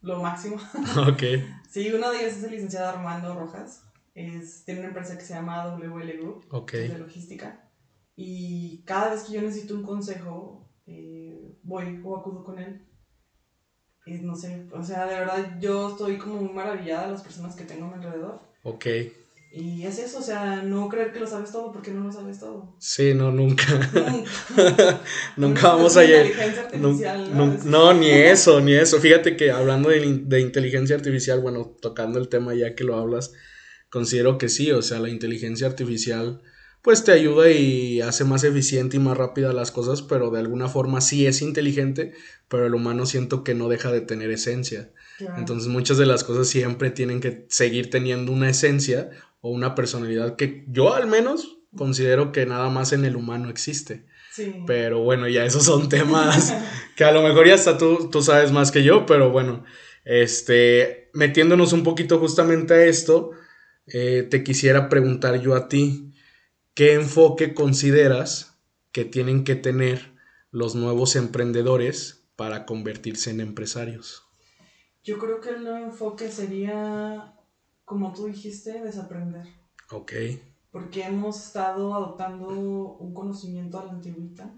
lo 0.00 0.22
máximo. 0.22 0.56
ok. 1.08 1.22
sí, 1.68 1.92
uno 1.92 2.10
de 2.10 2.20
ellos 2.20 2.38
es 2.38 2.44
el 2.44 2.52
licenciado 2.52 2.88
Armando 2.88 3.34
Rojas. 3.34 3.82
Es, 4.14 4.64
tiene 4.64 4.80
una 4.80 4.88
empresa 4.88 5.18
que 5.18 5.24
se 5.24 5.34
llama 5.34 5.66
WL 5.76 6.18
Group 6.18 6.70
de 6.72 6.98
logística. 6.98 7.68
Y 8.14 8.82
cada 8.86 9.10
vez 9.10 9.24
que 9.24 9.34
yo 9.34 9.42
necesito 9.42 9.74
un 9.74 9.82
consejo, 9.82 10.70
eh, 10.86 11.58
voy 11.62 12.00
o 12.02 12.16
acudo 12.16 12.44
con 12.44 12.58
él. 12.58 12.86
Y 14.06 14.20
no 14.20 14.36
sé, 14.36 14.68
o 14.72 14.82
sea, 14.82 15.04
de 15.04 15.16
verdad 15.16 15.58
yo 15.60 15.90
estoy 15.90 16.16
como 16.16 16.36
muy 16.36 16.52
maravillada 16.54 17.06
de 17.06 17.12
las 17.12 17.22
personas 17.22 17.56
que 17.56 17.64
tengo 17.64 17.86
a 17.86 17.88
mi 17.88 17.94
alrededor. 17.94 18.40
Ok. 18.62 18.86
Y 19.50 19.84
es 19.84 19.98
eso, 19.98 20.18
o 20.18 20.22
sea, 20.22 20.62
no 20.62 20.88
creer 20.88 21.12
que 21.12 21.20
lo 21.20 21.26
sabes 21.26 21.50
todo 21.50 21.72
porque 21.72 21.90
no 21.90 22.04
lo 22.04 22.12
sabes 22.12 22.40
todo. 22.40 22.76
Sí, 22.78 23.14
no, 23.14 23.30
nunca. 23.30 23.64
nunca 25.36 25.68
vamos 25.68 25.96
a 25.96 26.04
llegar. 26.04 26.26
No, 26.78 27.58
no, 27.64 27.94
ni 27.94 28.10
eso, 28.10 28.60
ni 28.60 28.74
eso. 28.74 29.00
Fíjate 29.00 29.36
que 29.36 29.50
hablando 29.50 29.88
de, 29.88 30.20
de, 30.24 30.40
inteligencia 30.40 30.94
artificial, 30.94 31.40
bueno, 31.40 31.74
tocando 31.80 32.18
el 32.18 32.28
tema 32.28 32.54
ya 32.54 32.74
que 32.74 32.84
lo 32.84 32.96
hablas, 32.96 33.32
considero 33.88 34.36
que 34.36 34.50
sí, 34.50 34.72
o 34.72 34.82
sea, 34.82 34.98
la 34.98 35.08
inteligencia 35.08 35.66
artificial 35.66 36.42
pues 36.86 37.02
te 37.02 37.10
ayuda 37.10 37.50
y 37.50 38.00
hace 38.00 38.22
más 38.22 38.44
eficiente 38.44 38.96
y 38.96 39.00
más 39.00 39.16
rápida 39.16 39.52
las 39.52 39.72
cosas, 39.72 40.02
pero 40.02 40.30
de 40.30 40.38
alguna 40.38 40.68
forma 40.68 41.00
sí 41.00 41.26
es 41.26 41.42
inteligente, 41.42 42.12
pero 42.48 42.64
el 42.64 42.76
humano 42.76 43.06
siento 43.06 43.42
que 43.42 43.56
no 43.56 43.68
deja 43.68 43.90
de 43.90 44.02
tener 44.02 44.30
esencia. 44.30 44.92
Entonces 45.36 45.66
muchas 45.66 45.98
de 45.98 46.06
las 46.06 46.22
cosas 46.22 46.46
siempre 46.46 46.90
tienen 46.90 47.18
que 47.18 47.44
seguir 47.48 47.90
teniendo 47.90 48.30
una 48.30 48.50
esencia 48.50 49.10
o 49.46 49.50
una 49.50 49.76
personalidad 49.76 50.34
que 50.34 50.64
yo 50.66 50.92
al 50.92 51.06
menos 51.06 51.58
considero 51.76 52.32
que 52.32 52.46
nada 52.46 52.68
más 52.68 52.92
en 52.92 53.04
el 53.04 53.14
humano 53.14 53.48
existe. 53.48 54.04
Pero 54.66 55.04
bueno, 55.04 55.28
ya 55.28 55.44
esos 55.44 55.62
son 55.64 55.88
temas 55.88 56.52
que 56.96 57.04
a 57.04 57.12
lo 57.12 57.22
mejor 57.22 57.46
ya 57.46 57.54
hasta 57.54 57.78
tú, 57.78 58.10
tú 58.10 58.22
sabes 58.22 58.50
más 58.50 58.72
que 58.72 58.82
yo, 58.82 59.06
pero 59.06 59.30
bueno, 59.30 59.64
este, 60.04 61.10
metiéndonos 61.14 61.72
un 61.72 61.84
poquito 61.84 62.18
justamente 62.18 62.74
a 62.74 62.84
esto, 62.86 63.30
eh, 63.86 64.26
te 64.28 64.42
quisiera 64.42 64.88
preguntar 64.88 65.40
yo 65.40 65.54
a 65.54 65.68
ti, 65.68 66.12
¿qué 66.74 66.94
enfoque 66.94 67.54
consideras 67.54 68.58
que 68.90 69.04
tienen 69.04 69.44
que 69.44 69.54
tener 69.54 70.12
los 70.50 70.74
nuevos 70.74 71.14
emprendedores 71.14 72.26
para 72.34 72.66
convertirse 72.66 73.30
en 73.30 73.40
empresarios? 73.40 74.24
Yo 75.04 75.18
creo 75.18 75.40
que 75.40 75.50
el 75.50 75.62
nuevo 75.62 75.86
enfoque 75.86 76.32
sería, 76.32 77.35
como 77.86 78.12
tú 78.12 78.26
dijiste, 78.26 78.82
desaprender. 78.82 79.46
Ok. 79.90 80.12
Porque 80.70 81.04
hemos 81.04 81.42
estado 81.42 81.94
adoptando 81.94 82.48
un 82.48 83.14
conocimiento 83.14 83.80
a 83.80 83.86
la 83.86 83.92
antigüita 83.92 84.52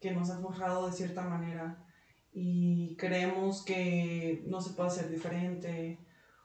que 0.00 0.12
nos 0.12 0.30
ha 0.30 0.38
forjado 0.38 0.86
de 0.86 0.94
cierta 0.94 1.22
manera 1.22 1.86
y 2.32 2.96
creemos 2.96 3.62
que 3.62 4.42
no 4.46 4.62
se 4.62 4.70
puede 4.70 4.88
hacer 4.88 5.10
diferente 5.10 5.98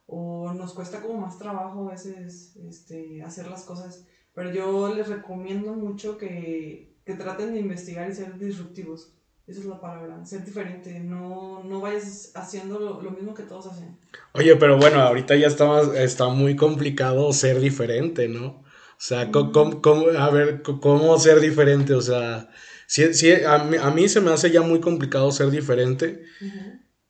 o 0.06 0.52
nos 0.52 0.74
cuesta 0.74 1.02
como 1.02 1.22
más 1.22 1.38
trabajo 1.38 1.88
a 1.88 1.92
veces 1.92 2.58
este, 2.58 3.24
hacer 3.24 3.48
las 3.48 3.64
cosas 3.64 4.06
pero 4.36 4.52
yo 4.52 4.94
les 4.94 5.08
recomiendo 5.08 5.74
mucho 5.74 6.18
que, 6.18 6.94
traten 7.06 7.54
de 7.54 7.62
investigar 7.62 8.10
y 8.10 8.14
ser 8.14 8.38
disruptivos. 8.38 9.14
Esa 9.48 9.60
es 9.60 9.66
la 9.68 9.80
palabra, 9.80 10.26
ser 10.26 10.44
diferente, 10.44 11.00
no, 11.02 11.64
no 11.64 11.80
vayas 11.80 12.32
haciendo 12.34 12.80
lo, 12.80 13.12
mismo 13.12 13.36
que 13.36 13.44
todos 13.44 13.68
hacen. 13.68 13.96
Oye, 14.34 14.56
pero 14.56 14.78
bueno, 14.78 15.00
ahorita 15.00 15.36
ya 15.36 15.46
está, 15.46 15.82
está 16.02 16.30
muy 16.30 16.56
complicado 16.56 17.32
ser 17.32 17.60
diferente, 17.60 18.28
¿no? 18.28 18.48
O 18.48 18.64
sea, 18.98 19.30
¿cómo, 19.30 20.08
a 20.18 20.30
ver, 20.32 20.64
¿cómo 20.64 21.20
ser 21.20 21.42
diferente? 21.42 21.94
O 21.94 22.02
sea, 22.02 22.50
sí, 22.88 23.14
sí, 23.14 23.34
a, 23.46 23.60
mí, 23.92 24.10
se 24.10 24.20
me 24.22 24.32
hace 24.32 24.50
ya 24.50 24.62
muy 24.62 24.80
complicado 24.80 25.32
ser 25.32 25.52
diferente 25.52 26.24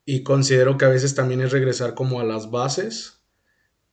y 0.04 0.22
considero 0.22 0.76
que 0.76 0.84
a 0.84 0.90
veces 0.90 1.14
también 1.14 1.40
es 1.40 1.52
regresar 1.52 1.94
como 1.94 2.20
a 2.20 2.24
las 2.24 2.50
bases 2.50 3.15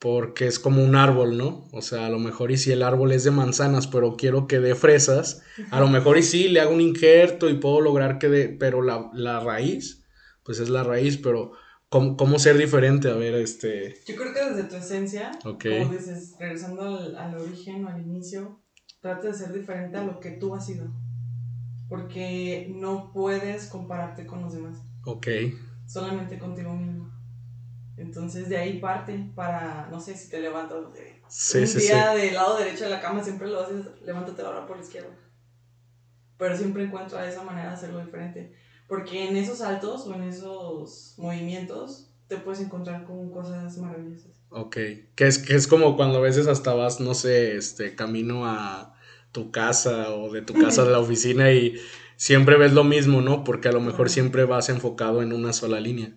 porque 0.03 0.47
es 0.47 0.59
como 0.59 0.83
un 0.83 0.97
árbol, 0.97 1.37
¿no? 1.37 1.69
O 1.71 1.81
sea, 1.81 2.07
a 2.07 2.09
lo 2.09 2.19
mejor 2.19 2.51
y 2.51 2.57
si 2.57 2.73
el 2.73 2.83
árbol 2.83 3.13
es 3.13 3.23
de 3.23 3.31
manzanas, 3.31 3.87
pero 3.87 4.17
quiero 4.17 4.47
que 4.47 4.59
dé 4.59 4.75
fresas, 4.75 5.43
a 5.71 5.79
lo 5.79 5.87
mejor 5.87 6.17
y 6.17 6.23
sí 6.23 6.49
le 6.49 6.59
hago 6.59 6.73
un 6.73 6.81
injerto 6.81 7.49
y 7.49 7.53
puedo 7.53 7.79
lograr 7.79 8.19
que 8.19 8.27
dé, 8.27 8.49
pero 8.49 8.81
la, 8.81 9.39
raíz, 9.39 10.03
pues 10.43 10.59
es 10.59 10.67
la 10.67 10.83
raíz, 10.83 11.15
pero 11.15 11.53
¿cómo, 11.87 12.37
ser 12.37 12.57
diferente? 12.57 13.09
A 13.09 13.13
ver, 13.13 13.35
este... 13.35 13.95
Yo 14.05 14.17
creo 14.17 14.33
que 14.33 14.43
desde 14.43 14.63
tu 14.65 14.75
esencia, 14.75 15.31
como 15.41 15.55
dices, 15.93 16.35
regresando 16.37 16.81
al, 16.81 17.15
al 17.15 17.35
origen 17.35 17.85
o 17.85 17.87
al 17.87 18.01
inicio, 18.01 18.61
trata 18.99 19.29
de 19.29 19.33
ser 19.33 19.53
diferente 19.53 19.95
a 19.95 20.03
lo 20.03 20.19
que 20.19 20.31
tú 20.31 20.53
has 20.53 20.65
sido, 20.65 20.93
porque 21.87 22.69
no 22.75 23.13
puedes 23.13 23.67
compararte 23.67 24.25
con 24.25 24.41
los 24.41 24.51
demás. 24.51 24.79
Ok. 25.05 25.27
Solamente 25.87 26.37
contigo 26.37 26.75
mismo. 26.75 27.12
Entonces 28.03 28.49
de 28.49 28.57
ahí 28.57 28.79
parte 28.79 29.17
para, 29.33 29.87
no 29.89 29.99
sé 29.99 30.17
si 30.17 30.29
te 30.29 30.41
levantas 30.41 30.77
un 30.77 31.79
día 31.79 32.13
del 32.13 32.33
lado 32.33 32.57
derecho 32.57 32.83
de 32.83 32.89
la 32.89 32.99
cama, 32.99 33.23
siempre 33.23 33.47
lo 33.47 33.61
haces, 33.61 33.85
levántate 34.05 34.41
ahora 34.41 34.67
por 34.67 34.77
la 34.77 34.83
izquierda. 34.83 35.09
Pero 36.37 36.57
siempre 36.57 36.83
encuentra 36.83 37.27
esa 37.27 37.43
manera 37.43 37.69
de 37.69 37.75
hacerlo 37.75 38.03
diferente. 38.03 38.53
Porque 38.89 39.29
en 39.29 39.37
esos 39.37 39.59
saltos 39.59 40.05
o 40.05 40.13
en 40.15 40.23
esos 40.23 41.15
movimientos 41.17 42.09
te 42.27 42.37
puedes 42.37 42.59
encontrar 42.59 43.05
con 43.05 43.31
cosas 43.31 43.77
maravillosas. 43.77 44.31
Ok, 44.49 44.77
que 45.15 45.27
es, 45.27 45.39
que 45.39 45.55
es 45.55 45.67
como 45.67 45.95
cuando 45.95 46.17
a 46.17 46.21
veces 46.21 46.47
hasta 46.47 46.73
vas, 46.73 46.99
no 46.99 47.13
sé, 47.13 47.55
este, 47.55 47.95
camino 47.95 48.45
a 48.45 48.95
tu 49.31 49.49
casa 49.51 50.13
o 50.13 50.29
de 50.31 50.41
tu 50.41 50.53
casa 50.53 50.81
a 50.81 50.85
la 50.85 50.99
oficina 50.99 51.51
y 51.53 51.79
siempre 52.17 52.57
ves 52.57 52.73
lo 52.73 52.83
mismo, 52.83 53.21
¿no? 53.21 53.45
Porque 53.45 53.69
a 53.69 53.71
lo 53.71 53.79
mejor 53.79 54.09
siempre 54.09 54.43
vas 54.43 54.67
enfocado 54.67 55.21
en 55.21 55.31
una 55.31 55.53
sola 55.53 55.79
línea 55.79 56.13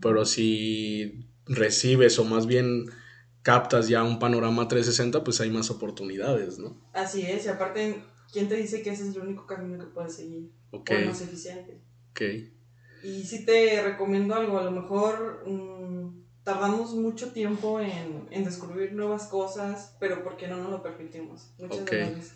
pero 0.00 0.24
si 0.24 1.28
recibes 1.46 2.18
o 2.18 2.24
más 2.24 2.46
bien 2.46 2.86
captas 3.42 3.88
ya 3.88 4.02
un 4.02 4.18
panorama 4.18 4.66
360, 4.66 5.22
pues 5.22 5.40
hay 5.40 5.50
más 5.50 5.70
oportunidades, 5.70 6.58
¿no? 6.58 6.80
Así 6.92 7.22
es, 7.22 7.46
y 7.46 7.48
aparte, 7.48 8.02
¿quién 8.32 8.48
te 8.48 8.56
dice 8.56 8.82
que 8.82 8.90
ese 8.90 9.08
es 9.08 9.14
el 9.14 9.22
único 9.22 9.46
camino 9.46 9.78
que 9.78 9.90
puedes 9.90 10.16
seguir? 10.16 10.50
Ok. 10.72 10.90
O 10.90 11.06
más 11.06 11.20
eficiente. 11.20 11.80
Ok. 12.10 12.22
Y 13.04 13.24
sí 13.24 13.44
te 13.44 13.82
recomiendo 13.82 14.34
algo, 14.34 14.58
a 14.58 14.64
lo 14.64 14.72
mejor 14.72 15.44
mm, 15.46 16.42
tardamos 16.42 16.94
mucho 16.94 17.32
tiempo 17.32 17.80
en, 17.80 18.44
descubrir 18.44 18.92
nuevas 18.94 19.26
cosas, 19.28 19.96
pero 20.00 20.24
porque 20.24 20.48
no 20.48 20.56
nos 20.56 20.70
lo 20.70 20.82
permitimos, 20.82 21.52
muchas 21.58 21.84
veces. 21.84 22.32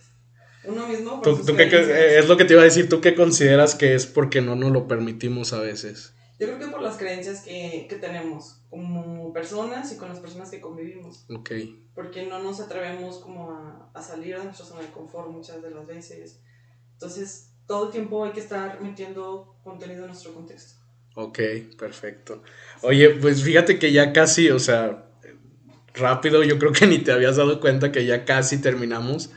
Uno 0.63 0.87
mismo. 0.87 1.21
¿Tú, 1.23 1.37
tú 1.45 1.57
qué, 1.57 2.19
es 2.19 2.29
lo 2.29 2.37
que 2.37 2.45
te 2.45 2.53
iba 2.53 2.63
a 2.63 2.67
decir, 2.67 2.89
¿tú 2.89 3.01
qué 3.01 3.15
consideras 3.15 3.75
que 3.75 3.95
es 3.95 4.07
porque 4.07 4.43
no 4.43 4.55
nos 4.55 4.71
lo 4.71 4.87
permitimos 4.87 5.53
a 5.53 5.61
veces? 5.61 6.15
Yo 6.41 6.47
creo 6.47 6.59
que 6.59 6.69
por 6.69 6.81
las 6.81 6.97
creencias 6.97 7.43
que, 7.43 7.87
que 7.87 7.97
tenemos 7.97 8.63
como 8.71 9.31
personas 9.31 9.93
y 9.93 9.99
con 9.99 10.09
las 10.09 10.21
personas 10.21 10.51
que 10.51 10.59
convivimos. 10.59 11.27
Ok. 11.29 11.51
Porque 11.95 12.25
no 12.25 12.43
nos 12.43 12.61
atrevemos 12.61 13.19
como 13.19 13.53
a, 13.53 13.91
a 13.93 14.03
salir 14.03 14.39
de 14.39 14.45
nuestra 14.45 14.65
zona 14.65 14.81
de 14.81 14.89
confort 14.89 15.29
muchas 15.29 15.61
de 15.61 15.71
las 15.71 15.87
veces. 15.87 16.41
Entonces, 16.95 17.53
todo 17.67 17.87
el 17.87 17.93
tiempo 17.93 18.25
hay 18.25 18.33
que 18.33 18.41
estar 18.41 18.81
metiendo 18.81 19.55
contenido 19.63 20.01
en 20.01 20.07
nuestro 20.07 20.33
contexto. 20.33 20.81
Ok, 21.15 21.41
perfecto. 21.79 22.43
Oye, 22.81 23.11
pues 23.11 23.43
fíjate 23.43 23.79
que 23.79 23.93
ya 23.93 24.15
casi, 24.15 24.51
o 24.51 24.59
sea, 24.59 25.11
rápido, 25.93 26.43
yo 26.43 26.59
creo 26.59 26.73
que 26.73 26.87
ni 26.87 27.01
te 27.01 27.13
habías 27.13 27.37
dado 27.37 27.61
cuenta 27.61 27.93
que 27.93 28.07
ya 28.07 28.25
casi 28.25 28.63
terminamos. 28.63 29.31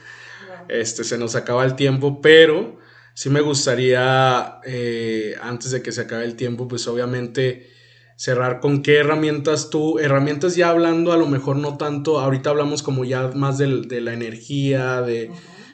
Este, 0.70 1.04
se 1.04 1.18
nos 1.18 1.36
acaba 1.36 1.66
el 1.66 1.76
tiempo, 1.76 2.22
pero 2.22 2.78
sí 3.14 3.30
me 3.30 3.42
gustaría, 3.42 4.60
eh, 4.66 5.36
antes 5.42 5.72
de 5.72 5.82
que 5.82 5.92
se 5.92 6.02
acabe 6.02 6.26
el 6.26 6.36
tiempo, 6.36 6.68
pues 6.68 6.88
obviamente 6.88 7.70
cerrar 8.16 8.60
con 8.60 8.84
qué 8.84 8.98
herramientas 8.98 9.70
tú, 9.70 10.00
herramientas 10.00 10.56
ya 10.56 10.70
hablando 10.70 11.12
a 11.12 11.18
lo 11.18 11.28
mejor 11.28 11.58
no 11.58 11.78
tanto, 11.78 12.20
ahorita 12.20 12.52
hablamos 12.52 12.84
como 12.84 13.06
ya 13.06 13.30
más 13.30 13.58
de 13.58 14.02
la 14.02 14.14
energía, 14.14 15.02
de, 15.02 15.32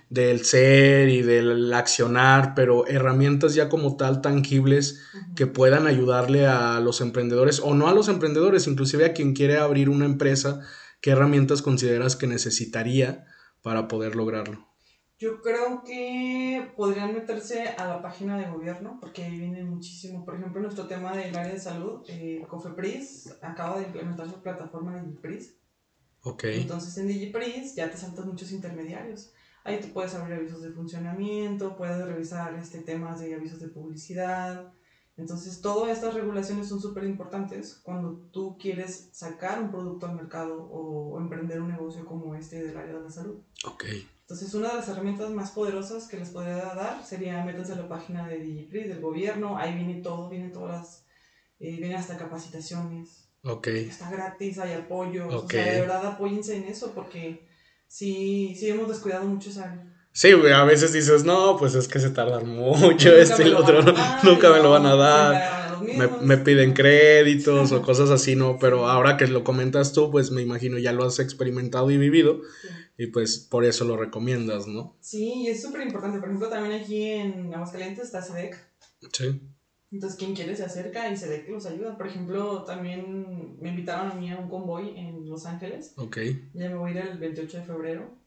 del 0.10 0.43
ser 0.43 1.10
y 1.10 1.22
del 1.22 1.72
accionar, 1.74 2.53
pero 2.55 2.88
herramientas 2.88 3.53
ya 3.53 3.69
como 3.69 3.96
tal 3.96 4.22
tangibles 4.22 5.01
que 5.36 5.48
puedan 5.48 5.86
ayudarle 5.86 6.48
a 6.48 6.79
los 6.79 7.01
emprendedores 7.01 7.60
o 7.60 7.75
no 7.75 7.88
a 7.88 7.93
los 7.93 8.08
emprendedores, 8.10 8.67
inclusive 8.67 9.05
a 9.05 9.13
quien 9.13 9.34
quiere 9.34 9.58
abrir 9.58 9.89
una 9.89 10.05
empresa, 10.05 10.62
¿qué 11.01 11.12
herramientas 11.12 11.62
consideras 11.62 12.15
que 12.15 12.27
necesitaría 12.27 13.25
para 13.62 13.88
poder 13.88 14.15
lograrlo? 14.15 14.69
Yo 15.20 15.42
creo 15.42 15.84
que 15.84 16.72
podrían 16.78 17.14
meterse 17.14 17.68
a 17.68 17.86
la 17.86 18.02
página 18.02 18.38
de 18.38 18.50
gobierno, 18.50 18.98
porque 19.02 19.26
ahí 19.26 19.38
viene 19.38 19.66
muchísimo. 19.66 20.24
Por 20.24 20.36
ejemplo, 20.36 20.62
nuestro 20.62 20.88
tema 20.88 21.12
del 21.12 21.36
área 21.36 21.52
de 21.52 21.60
salud, 21.60 22.04
eh, 22.08 22.46
COFEPRIS 22.48 23.36
acaba 23.42 23.80
de 23.80 23.88
implementar 23.88 24.30
su 24.30 24.42
plataforma 24.42 24.96
de 24.96 25.04
DigiPris. 25.04 25.58
Ok. 26.24 26.46
Entonces 26.46 26.98
en 26.98 27.08
DigiPris 27.08 27.76
ya 27.76 27.92
te 27.92 27.98
saltas 27.98 28.26
muchos 28.26 28.54
intermediarios. 28.54 29.34
Ahí 29.66 29.82
tú 29.82 29.90
puedes 29.90 30.16
abrir 30.16 30.38
avisos 30.38 30.62
de 30.62 30.72
funcionamiento, 30.72 31.76
puedes 31.76 32.06
revisar 32.06 32.54
este, 32.56 32.80
temas 32.80 33.20
de 33.20 33.36
avisos 33.36 33.60
de 33.60 33.68
publicidad. 33.68 34.72
Entonces, 35.18 35.60
todas 35.60 35.92
estas 35.92 36.14
regulaciones 36.14 36.70
son 36.70 36.80
súper 36.80 37.04
importantes 37.04 37.78
cuando 37.84 38.14
tú 38.32 38.58
quieres 38.58 39.10
sacar 39.12 39.62
un 39.62 39.70
producto 39.70 40.06
al 40.06 40.16
mercado 40.16 40.64
o, 40.64 41.20
emprender 41.20 41.62
un 41.62 41.68
negocio 41.68 42.06
como 42.06 42.36
este 42.36 42.64
del 42.64 42.78
área 42.78 42.94
de 42.94 43.02
la 43.02 43.12
salud. 43.12 43.42
Ok. 43.66 43.84
Entonces, 44.29 44.53
una 44.53 44.69
de 44.69 44.75
las 44.75 44.88
herramientas 44.88 45.31
más 45.31 45.50
poderosas 45.50 46.07
que 46.07 46.17
les 46.17 46.29
podría 46.29 46.57
dar 46.57 47.03
sería 47.03 47.43
métanse 47.43 47.74
a 47.74 47.77
la 47.77 47.89
página 47.89 48.27
de 48.27 48.38
DigiPris, 48.38 48.88
del 48.88 49.01
gobierno, 49.01 49.57
ahí 49.57 49.74
viene 49.74 50.03
todo, 50.03 50.29
vienen 50.29 50.51
todas 50.51 50.81
las, 50.81 51.05
eh, 51.59 51.77
vienen 51.77 51.95
hasta 51.95 52.15
capacitaciones. 52.15 53.27
Ok. 53.43 53.65
Está 53.69 54.12
gratis, 54.12 54.59
hay 54.59 54.74
apoyo. 54.74 55.27
O 55.29 55.50
sea, 55.50 55.74
de 55.74 55.81
verdad 55.81 56.05
apóyense 56.05 56.57
en 56.57 56.65
eso 56.65 56.91
porque 56.93 57.48
sí, 57.88 58.55
sí 58.55 58.69
hemos 58.69 58.88
descuidado 58.88 59.25
mucho 59.25 59.50
esa 59.50 59.71
área. 59.71 59.95
Sí, 60.12 60.33
güey, 60.33 60.53
a 60.53 60.63
veces 60.63 60.93
dices, 60.93 61.24
no, 61.24 61.57
pues 61.57 61.74
es 61.74 61.88
que 61.88 62.00
se 62.00 62.12
tardan 62.12 62.48
mucho, 62.48 63.09
este 63.17 63.41
y 63.41 63.48
el 63.48 63.55
otro, 63.55 63.81
nunca 64.24 64.51
me 64.51 64.59
lo 64.59 64.69
van 64.69 64.86
a 64.86 64.95
dar, 64.95 65.81
me, 65.81 66.07
me, 66.07 66.38
piden 66.38 66.74
créditos 66.74 67.71
o 67.71 67.81
cosas 67.81 68.12
así, 68.12 68.36
¿no? 68.36 68.57
Pero 68.59 68.88
ahora 68.89 69.17
que 69.17 69.25
lo 69.25 69.43
comentas 69.43 69.93
tú, 69.93 70.12
pues 70.12 70.29
me 70.29 70.43
imagino 70.43 70.77
ya 70.77 70.93
lo 70.93 71.05
has 71.05 71.19
experimentado 71.19 71.89
y 71.89 71.98
vivido, 71.98 72.41
y 73.00 73.08
pues 73.08 73.39
por 73.39 73.63
eso 73.63 73.86
lo 73.86 73.96
recomiendas, 73.96 74.68
¿no? 74.68 74.98
Sí, 75.00 75.44
y 75.44 75.48
es 75.48 75.62
súper 75.62 75.84
importante, 75.84 76.20
por 76.20 76.27
ejemplo, 76.27 76.50
también 76.50 76.82
aquí 76.82 77.01
en 77.06 77.53
Aguascalientes 77.53 78.03
está 78.03 78.22
SEDEC. 78.22 78.58
Sí. 79.13 79.41
Entonces, 79.89 80.20
quien 80.20 80.36
quiere 80.36 80.53
se 80.53 80.65
acerca 80.65 81.10
y 81.10 81.15
SEDEC 81.15 81.48
los 81.48 81.65
ayuda. 81.65 81.98
Por 81.98 82.08
ejemplo, 82.08 82.65
también 82.65 83.58
me 83.62 83.70
invitaron 83.70 84.12
a 84.12 84.15
mí 84.15 84.29
a 84.29 84.38
un 84.38 84.50
convoy 84.50 84.98
en 84.98 85.29
Los 85.29 85.46
Ángeles. 85.46 85.94
Ok. 85.96 86.18
Ya 86.53 86.68
me 86.68 86.75
voy 86.75 86.91
a 86.91 86.94
ir 86.96 86.98
el 86.98 87.18
28 87.20 87.60
de 87.60 87.63
febrero 87.63 88.18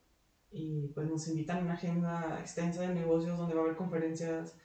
y 0.50 0.88
pues 0.94 1.06
nos 1.06 1.28
invitan 1.28 1.58
a 1.58 1.60
una 1.60 1.74
agenda 1.74 2.38
extensa 2.40 2.80
de 2.80 2.94
negocios 2.94 3.36
donde 3.36 3.54
va 3.54 3.60
a 3.60 3.64
haber 3.64 3.76
conferencias 3.76 4.56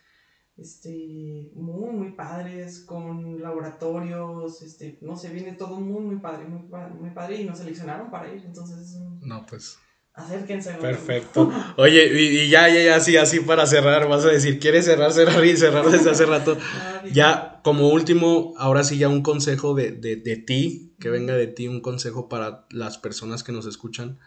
este, 0.55 1.51
muy, 1.53 1.91
muy 1.91 2.11
padres, 2.13 2.79
con 2.79 3.41
laboratorios, 3.41 4.61
este, 4.61 4.99
no 5.01 5.17
sé, 5.17 5.33
viene 5.33 5.51
todo 5.51 5.81
muy, 5.81 6.01
muy 6.01 6.15
padre, 6.19 6.45
muy, 6.45 6.61
muy 6.97 7.09
padre 7.09 7.41
y 7.41 7.43
nos 7.43 7.57
seleccionaron 7.57 8.09
para 8.09 8.33
ir, 8.33 8.45
entonces... 8.45 8.97
No, 9.19 9.45
pues... 9.45 9.77
Acérquense. 10.17 10.73
Perfecto. 10.81 11.51
Oye, 11.77 12.11
y, 12.19 12.49
ya, 12.49 12.67
ya, 12.69 12.81
ya, 12.81 12.95
así, 12.95 13.17
así 13.17 13.39
para 13.39 13.67
cerrar, 13.67 14.07
vas 14.09 14.25
a 14.25 14.29
decir, 14.29 14.59
¿quieres 14.59 14.85
cerrar, 14.85 15.13
cerrar 15.13 15.45
y 15.45 15.55
cerrar 15.55 15.85
desde 15.85 16.09
hace 16.09 16.25
rato? 16.25 16.57
ya, 17.11 17.61
como 17.63 17.89
último, 17.89 18.55
ahora 18.57 18.83
sí 18.83 18.97
ya 18.97 19.09
un 19.09 19.21
consejo 19.21 19.75
de, 19.75 19.91
de, 19.91 20.15
de 20.15 20.35
ti, 20.35 20.95
que 20.99 21.11
venga 21.11 21.35
de 21.35 21.45
ti, 21.45 21.67
un 21.67 21.81
consejo 21.81 22.29
para 22.29 22.65
las 22.71 22.97
personas 22.97 23.43
que 23.43 23.51
nos 23.51 23.67
escuchan, 23.67 24.17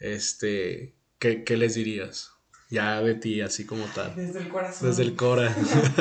este, 0.00 0.96
¿qué, 1.18 1.56
les 1.58 1.74
dirías? 1.74 2.32
Ya 2.70 3.02
de 3.02 3.14
ti, 3.14 3.42
así 3.42 3.66
como 3.66 3.84
tal. 3.94 4.14
Desde 4.16 4.40
el 4.40 4.48
corazón. 4.48 4.88
Desde 4.88 5.02
el 5.02 5.14
cora. 5.14 5.54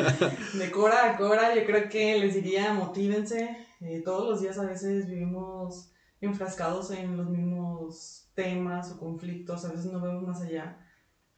de 0.53 0.71
cora 0.71 1.11
a 1.11 1.17
cora, 1.17 1.53
yo 1.53 1.65
creo 1.65 1.89
que 1.89 2.17
les 2.17 2.35
diría, 2.35 2.73
motívense. 2.73 3.57
Eh, 3.81 4.01
todos 4.05 4.29
los 4.29 4.41
días 4.41 4.57
a 4.57 4.65
veces 4.65 5.09
vivimos 5.09 5.91
enfrascados 6.21 6.91
en 6.91 7.17
los 7.17 7.29
mismos 7.29 8.22
temas 8.35 8.91
o 8.91 8.99
conflictos, 8.99 9.65
a 9.65 9.69
veces 9.69 9.91
no 9.91 10.01
vemos 10.01 10.23
más 10.23 10.41
allá. 10.41 10.77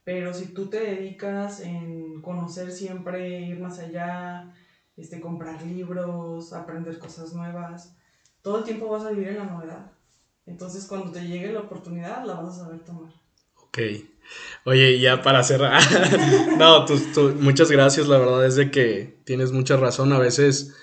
Pero 0.03 0.33
si 0.33 0.47
tú 0.47 0.67
te 0.67 0.79
dedicas 0.79 1.61
en 1.61 2.21
conocer 2.21 2.71
siempre, 2.71 3.41
ir 3.41 3.59
más 3.59 3.79
allá, 3.79 4.53
este, 4.97 5.19
comprar 5.19 5.61
libros, 5.63 6.53
aprender 6.53 6.99
cosas 6.99 7.33
nuevas, 7.33 7.95
todo 8.41 8.59
el 8.59 8.63
tiempo 8.63 8.89
vas 8.89 9.05
a 9.05 9.11
vivir 9.11 9.29
en 9.29 9.39
la 9.39 9.45
novedad. 9.45 9.91
Entonces 10.45 10.85
cuando 10.85 11.11
te 11.11 11.25
llegue 11.25 11.51
la 11.51 11.61
oportunidad, 11.61 12.23
la 12.23 12.35
vas 12.35 12.55
a 12.55 12.65
saber 12.65 12.79
tomar. 12.83 13.11
Ok. 13.55 13.79
Oye, 14.65 14.99
ya 14.99 15.21
para 15.21 15.43
cerrar. 15.43 15.81
no, 16.57 16.85
muchas 17.39 17.71
gracias. 17.71 18.07
La 18.07 18.17
verdad 18.17 18.45
es 18.45 18.55
de 18.55 18.71
que 18.71 19.21
tienes 19.25 19.51
mucha 19.51 19.77
razón. 19.77 20.13
A 20.13 20.19
veces 20.19 20.75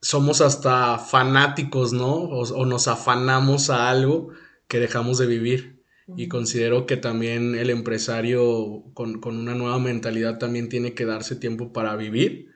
somos 0.00 0.40
hasta 0.40 0.98
fanáticos, 0.98 1.92
¿no? 1.92 2.12
O, 2.12 2.66
nos 2.66 2.88
afanamos 2.88 3.70
a 3.70 3.88
algo 3.88 4.30
que 4.72 4.80
dejamos 4.80 5.18
de 5.18 5.26
vivir. 5.26 5.84
Y 6.16 6.28
considero 6.28 6.86
que 6.86 6.96
también 6.96 7.54
el 7.54 7.68
empresario 7.68 8.84
con, 8.94 9.20
con, 9.20 9.36
una 9.36 9.54
nueva 9.54 9.78
mentalidad 9.78 10.38
también 10.38 10.70
tiene 10.70 10.94
que 10.94 11.04
darse 11.04 11.36
tiempo 11.36 11.74
para 11.74 11.94
vivir 11.94 12.48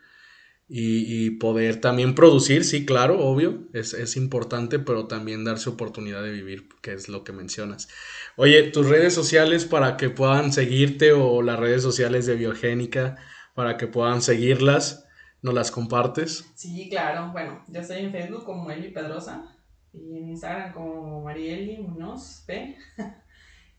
y, 0.67 1.33
poder 1.33 1.79
también 1.83 2.15
producir, 2.15 2.65
sí, 2.65 2.87
claro, 2.87 3.21
obvio, 3.21 3.69
es, 3.75 4.17
importante, 4.17 4.79
pero 4.79 5.09
también 5.09 5.45
darse 5.45 5.69
oportunidad 5.69 6.23
de 6.23 6.31
vivir, 6.31 6.71
que 6.81 6.95
es 6.95 7.11
lo 7.11 7.23
que 7.23 7.33
mencionas. 7.33 7.89
Oye, 8.37 8.63
tus 8.71 8.89
redes 8.89 9.13
sociales 9.13 9.67
para 9.67 9.99
que 9.99 10.09
puedan 10.09 10.55
seguirte 10.55 11.13
o 11.13 11.43
las 11.43 11.59
redes 11.59 11.83
sociales 11.83 12.25
de 12.25 12.37
Biogénica 12.37 13.17
para 13.55 13.77
que 13.77 13.89
puedan 13.89 14.23
seguirlas, 14.23 15.07
¿nos 15.43 15.53
las 15.53 15.71
compartes? 15.71 16.47
Sí, 16.55 16.89
claro, 16.89 17.31
bueno, 17.33 17.63
yo 17.69 17.81
estoy 17.81 17.99
en 17.99 18.11
Facebook 18.11 18.45
como 18.45 18.71
Eli 18.71 18.89
Pedrosa 18.89 19.53
y 19.97 20.19
en 20.19 20.29
Instagram 20.29 20.73
como 20.73 21.23
Marieli 21.23 21.79
Muñoz 21.79 22.45
P. 22.47 22.77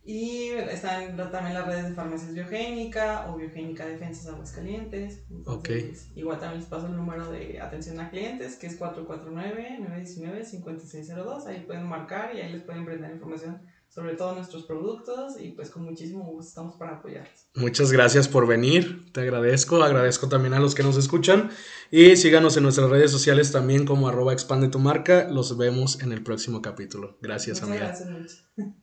Y 0.10 0.52
están 0.52 1.18
también 1.18 1.54
las 1.54 1.68
redes 1.68 1.90
de 1.90 1.94
farmacias 1.94 2.34
biogénica 2.34 3.30
o 3.30 3.36
biogénica 3.36 3.86
defensas 3.86 4.28
aguascalientes. 4.28 5.26
Entonces, 5.30 6.08
Igual 6.16 6.40
también 6.40 6.62
les 6.62 6.70
paso 6.70 6.88
el 6.88 6.96
número 6.96 7.30
de 7.30 7.60
atención 7.60 8.00
a 8.00 8.10
clientes 8.10 8.56
que 8.56 8.68
es 8.68 8.80
449-919-5602. 8.80 11.48
Ahí 11.48 11.66
pueden 11.68 11.88
marcar 11.88 12.34
y 12.34 12.40
ahí 12.40 12.54
les 12.54 12.62
pueden 12.62 12.86
brindar 12.86 13.12
información 13.12 13.62
sobre 13.90 14.16
todos 14.16 14.36
nuestros 14.36 14.64
productos 14.64 15.42
y 15.42 15.52
pues 15.52 15.70
con 15.70 15.84
muchísimo 15.84 16.24
gusto 16.24 16.48
estamos 16.48 16.78
para 16.78 16.96
apoyarlos. 16.98 17.48
Muchas 17.56 17.92
gracias 17.92 18.30
por 18.30 18.48
venir, 18.48 19.12
te 19.12 19.22
agradezco, 19.22 19.84
agradezco 19.84 20.30
también 20.30 20.54
a 20.54 20.60
los 20.60 20.74
que 20.74 20.84
nos 20.84 20.96
escuchan 20.98 21.50
y 21.92 22.16
síganos 22.16 22.58
en 22.58 22.64
nuestras 22.64 22.90
redes 22.90 23.12
sociales 23.12 23.52
también 23.52 23.86
como 23.86 24.08
arroba 24.08 24.34
expande 24.34 24.68
tu 24.68 24.80
marca, 24.80 25.30
los 25.30 25.58
vemos 25.58 26.02
en 26.02 26.12
el 26.12 26.24
próximo 26.24 26.62
capítulo. 26.62 27.18
Gracias 27.22 27.62
Muchas 27.62 27.78
Gracias 27.80 28.10
mucho. 28.10 28.74